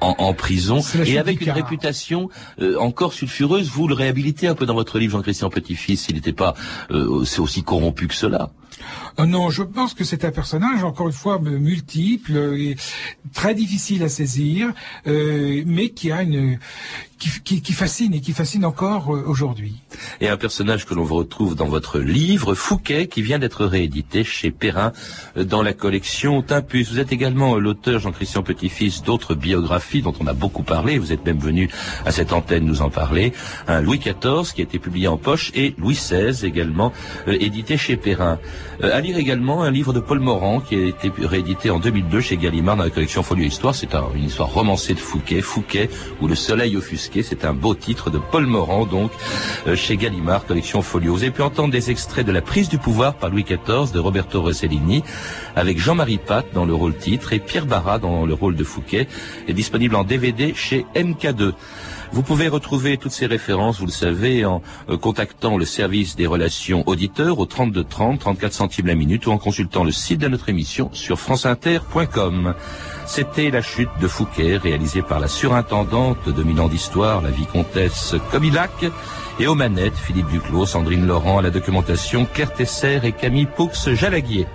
en, 0.00 0.32
prison 0.34 0.80
et 1.04 1.18
avec 1.18 1.40
une 1.40 1.50
réputation 1.50 2.28
euh, 2.60 2.78
encore 2.78 3.12
sulfureuse. 3.12 3.68
Vous 3.68 3.88
le 3.88 3.94
réhabilitez 3.94 4.46
un 4.46 4.54
peu 4.54 4.66
dans 4.66 4.74
votre 4.74 4.98
livre, 4.98 5.12
Jean-Christian 5.12 5.50
Petit-Fils. 5.50 6.06
Il 6.08 6.14
n'était 6.14 6.32
pas 6.32 6.54
euh, 6.90 7.24
aussi 7.38 7.62
corrompu 7.62 8.06
que 8.06 8.14
cela. 8.14 8.50
Euh, 9.18 9.26
non, 9.26 9.50
je 9.50 9.62
pense 9.62 9.94
que 9.94 10.04
c'est 10.04 10.24
un 10.24 10.30
personnage, 10.30 10.84
encore 10.84 11.08
une 11.08 11.12
fois, 11.12 11.38
multiple, 11.38 12.36
et 12.56 12.76
très 13.34 13.54
difficile 13.54 14.02
à 14.02 14.08
saisir, 14.08 14.72
euh, 15.06 15.62
mais 15.66 15.90
qui 15.90 16.10
fascine 17.72 18.14
et 18.14 18.20
qui 18.20 18.32
fascine 18.32 18.64
encore 18.64 19.14
euh, 19.14 19.24
aujourd'hui. 19.26 19.74
Et 20.20 20.28
un 20.28 20.36
personnage 20.36 20.86
que 20.86 20.94
l'on 20.94 21.04
retrouve 21.04 21.54
dans 21.54 21.68
votre 21.68 21.98
livre, 21.98 22.54
Fouquet, 22.54 23.08
qui 23.08 23.22
vient 23.22 23.38
d'être 23.38 23.64
réédité 23.66 24.24
chez 24.24 24.50
Perrin 24.50 24.92
dans 25.36 25.62
la 25.62 25.72
collection 25.72 26.42
Timpus. 26.42 26.90
Vous 26.90 26.98
êtes 26.98 27.12
également 27.12 27.56
l'auteur, 27.56 28.00
Jean-Christian 28.00 28.42
Petit-Fils, 28.42 29.02
d'autres 29.02 29.34
biographies 29.34 30.02
dont 30.02 30.14
on 30.20 30.26
a 30.26 30.32
beaucoup 30.32 30.62
parlé. 30.62 30.98
Vous 30.98 31.12
êtes 31.12 31.24
même 31.24 31.38
venu 31.38 31.68
à 32.04 32.12
cette 32.12 32.32
antenne 32.32 32.64
nous 32.64 32.82
en 32.82 32.90
parler. 32.90 33.32
Un 33.66 33.80
Louis 33.80 33.98
XIV 33.98 34.52
qui 34.54 34.60
a 34.60 34.64
été 34.64 34.78
publié 34.78 35.08
en 35.08 35.16
poche 35.16 35.50
et 35.54 35.74
Louis 35.78 35.94
XVI 35.94 36.46
également 36.46 36.92
édité 37.26 37.76
chez 37.76 37.96
Perrin. 37.96 38.38
Euh, 38.82 38.96
à 38.96 39.00
lire 39.00 39.18
également 39.18 39.62
un 39.62 39.70
livre 39.70 39.92
de 39.92 40.00
Paul 40.00 40.20
Morand 40.20 40.60
qui 40.60 40.74
a 40.74 40.86
été 40.86 41.12
réédité 41.18 41.70
en 41.70 41.78
2002 41.78 42.20
chez 42.20 42.36
Gallimard 42.36 42.76
dans 42.76 42.84
la 42.84 42.90
collection 42.90 43.22
Folio 43.22 43.44
Histoire. 43.44 43.74
C'est 43.74 43.94
une 44.14 44.24
histoire 44.24 44.48
romancée 44.48 44.94
de 44.94 44.98
Fouquet, 44.98 45.40
Fouquet 45.40 45.90
ou 46.20 46.28
le 46.28 46.34
soleil 46.34 46.76
offusqué. 46.76 47.22
C'est 47.22 47.44
un 47.44 47.52
beau 47.52 47.74
titre 47.74 48.10
de 48.10 48.18
Paul 48.18 48.46
Morand, 48.46 48.86
donc 48.86 49.10
euh, 49.66 49.76
chez 49.76 49.96
Gallimard, 49.96 50.46
collection 50.46 50.82
Folio. 50.82 51.12
Vous 51.12 51.22
avez 51.22 51.32
pu 51.32 51.42
entendre 51.42 51.72
des 51.72 51.90
extraits 51.90 52.26
de 52.26 52.32
La 52.32 52.42
prise 52.42 52.68
du 52.68 52.78
pouvoir 52.78 53.14
par 53.14 53.30
Louis 53.30 53.44
XIV 53.44 53.92
de 53.92 53.98
Roberto 53.98 54.40
Rossellini 54.40 55.02
avec 55.56 55.78
Jean-Marie 55.78 56.18
Pat 56.18 56.46
dans 56.54 56.64
le 56.64 56.74
rôle 56.74 56.96
titre 56.96 57.32
et 57.32 57.38
Pierre 57.38 57.66
Barra 57.66 57.98
dans 57.98 58.24
le 58.24 58.34
rôle 58.34 58.56
de 58.56 58.64
Fouquet, 58.64 59.08
est 59.48 59.52
disponible 59.52 59.96
en 59.96 60.04
DVD 60.04 60.54
chez 60.54 60.86
MK2. 60.94 61.52
Vous 62.12 62.22
pouvez 62.22 62.48
retrouver 62.48 62.96
toutes 62.96 63.12
ces 63.12 63.26
références, 63.26 63.78
vous 63.78 63.86
le 63.86 63.92
savez, 63.92 64.44
en 64.44 64.62
euh, 64.88 64.96
contactant 64.96 65.56
le 65.56 65.64
service 65.64 66.16
des 66.16 66.26
relations 66.26 66.82
auditeurs 66.86 67.38
au 67.38 67.46
32 67.46 67.84
30, 67.84 68.18
34 68.18 68.52
centimes 68.52 68.86
la 68.88 68.96
minute 68.96 69.26
ou 69.26 69.30
en 69.30 69.38
consultant 69.38 69.84
le 69.84 69.92
site 69.92 70.20
de 70.20 70.28
notre 70.28 70.48
émission 70.48 70.90
sur 70.92 71.20
franceinter.com. 71.20 72.54
C'était 73.06 73.50
La 73.50 73.62
chute 73.62 73.90
de 74.00 74.08
Fouquet, 74.08 74.56
réalisée 74.56 75.02
par 75.02 75.20
la 75.20 75.28
surintendante 75.28 76.28
de 76.28 76.42
Milan 76.42 76.68
d'Histoire, 76.68 77.22
la 77.22 77.30
vicomtesse 77.30 78.14
Comilac, 78.30 78.86
et 79.38 79.46
aux 79.46 79.54
manettes, 79.54 79.96
Philippe 79.96 80.28
Duclos, 80.28 80.66
Sandrine 80.66 81.06
Laurent, 81.06 81.38
à 81.38 81.42
la 81.42 81.50
documentation, 81.50 82.26
Claire 82.26 82.52
Tesser 82.52 83.00
et 83.04 83.12
Camille 83.12 83.46
Poux-Jalaguier. 83.46 84.46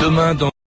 Demain 0.00 0.34
dans 0.34 0.50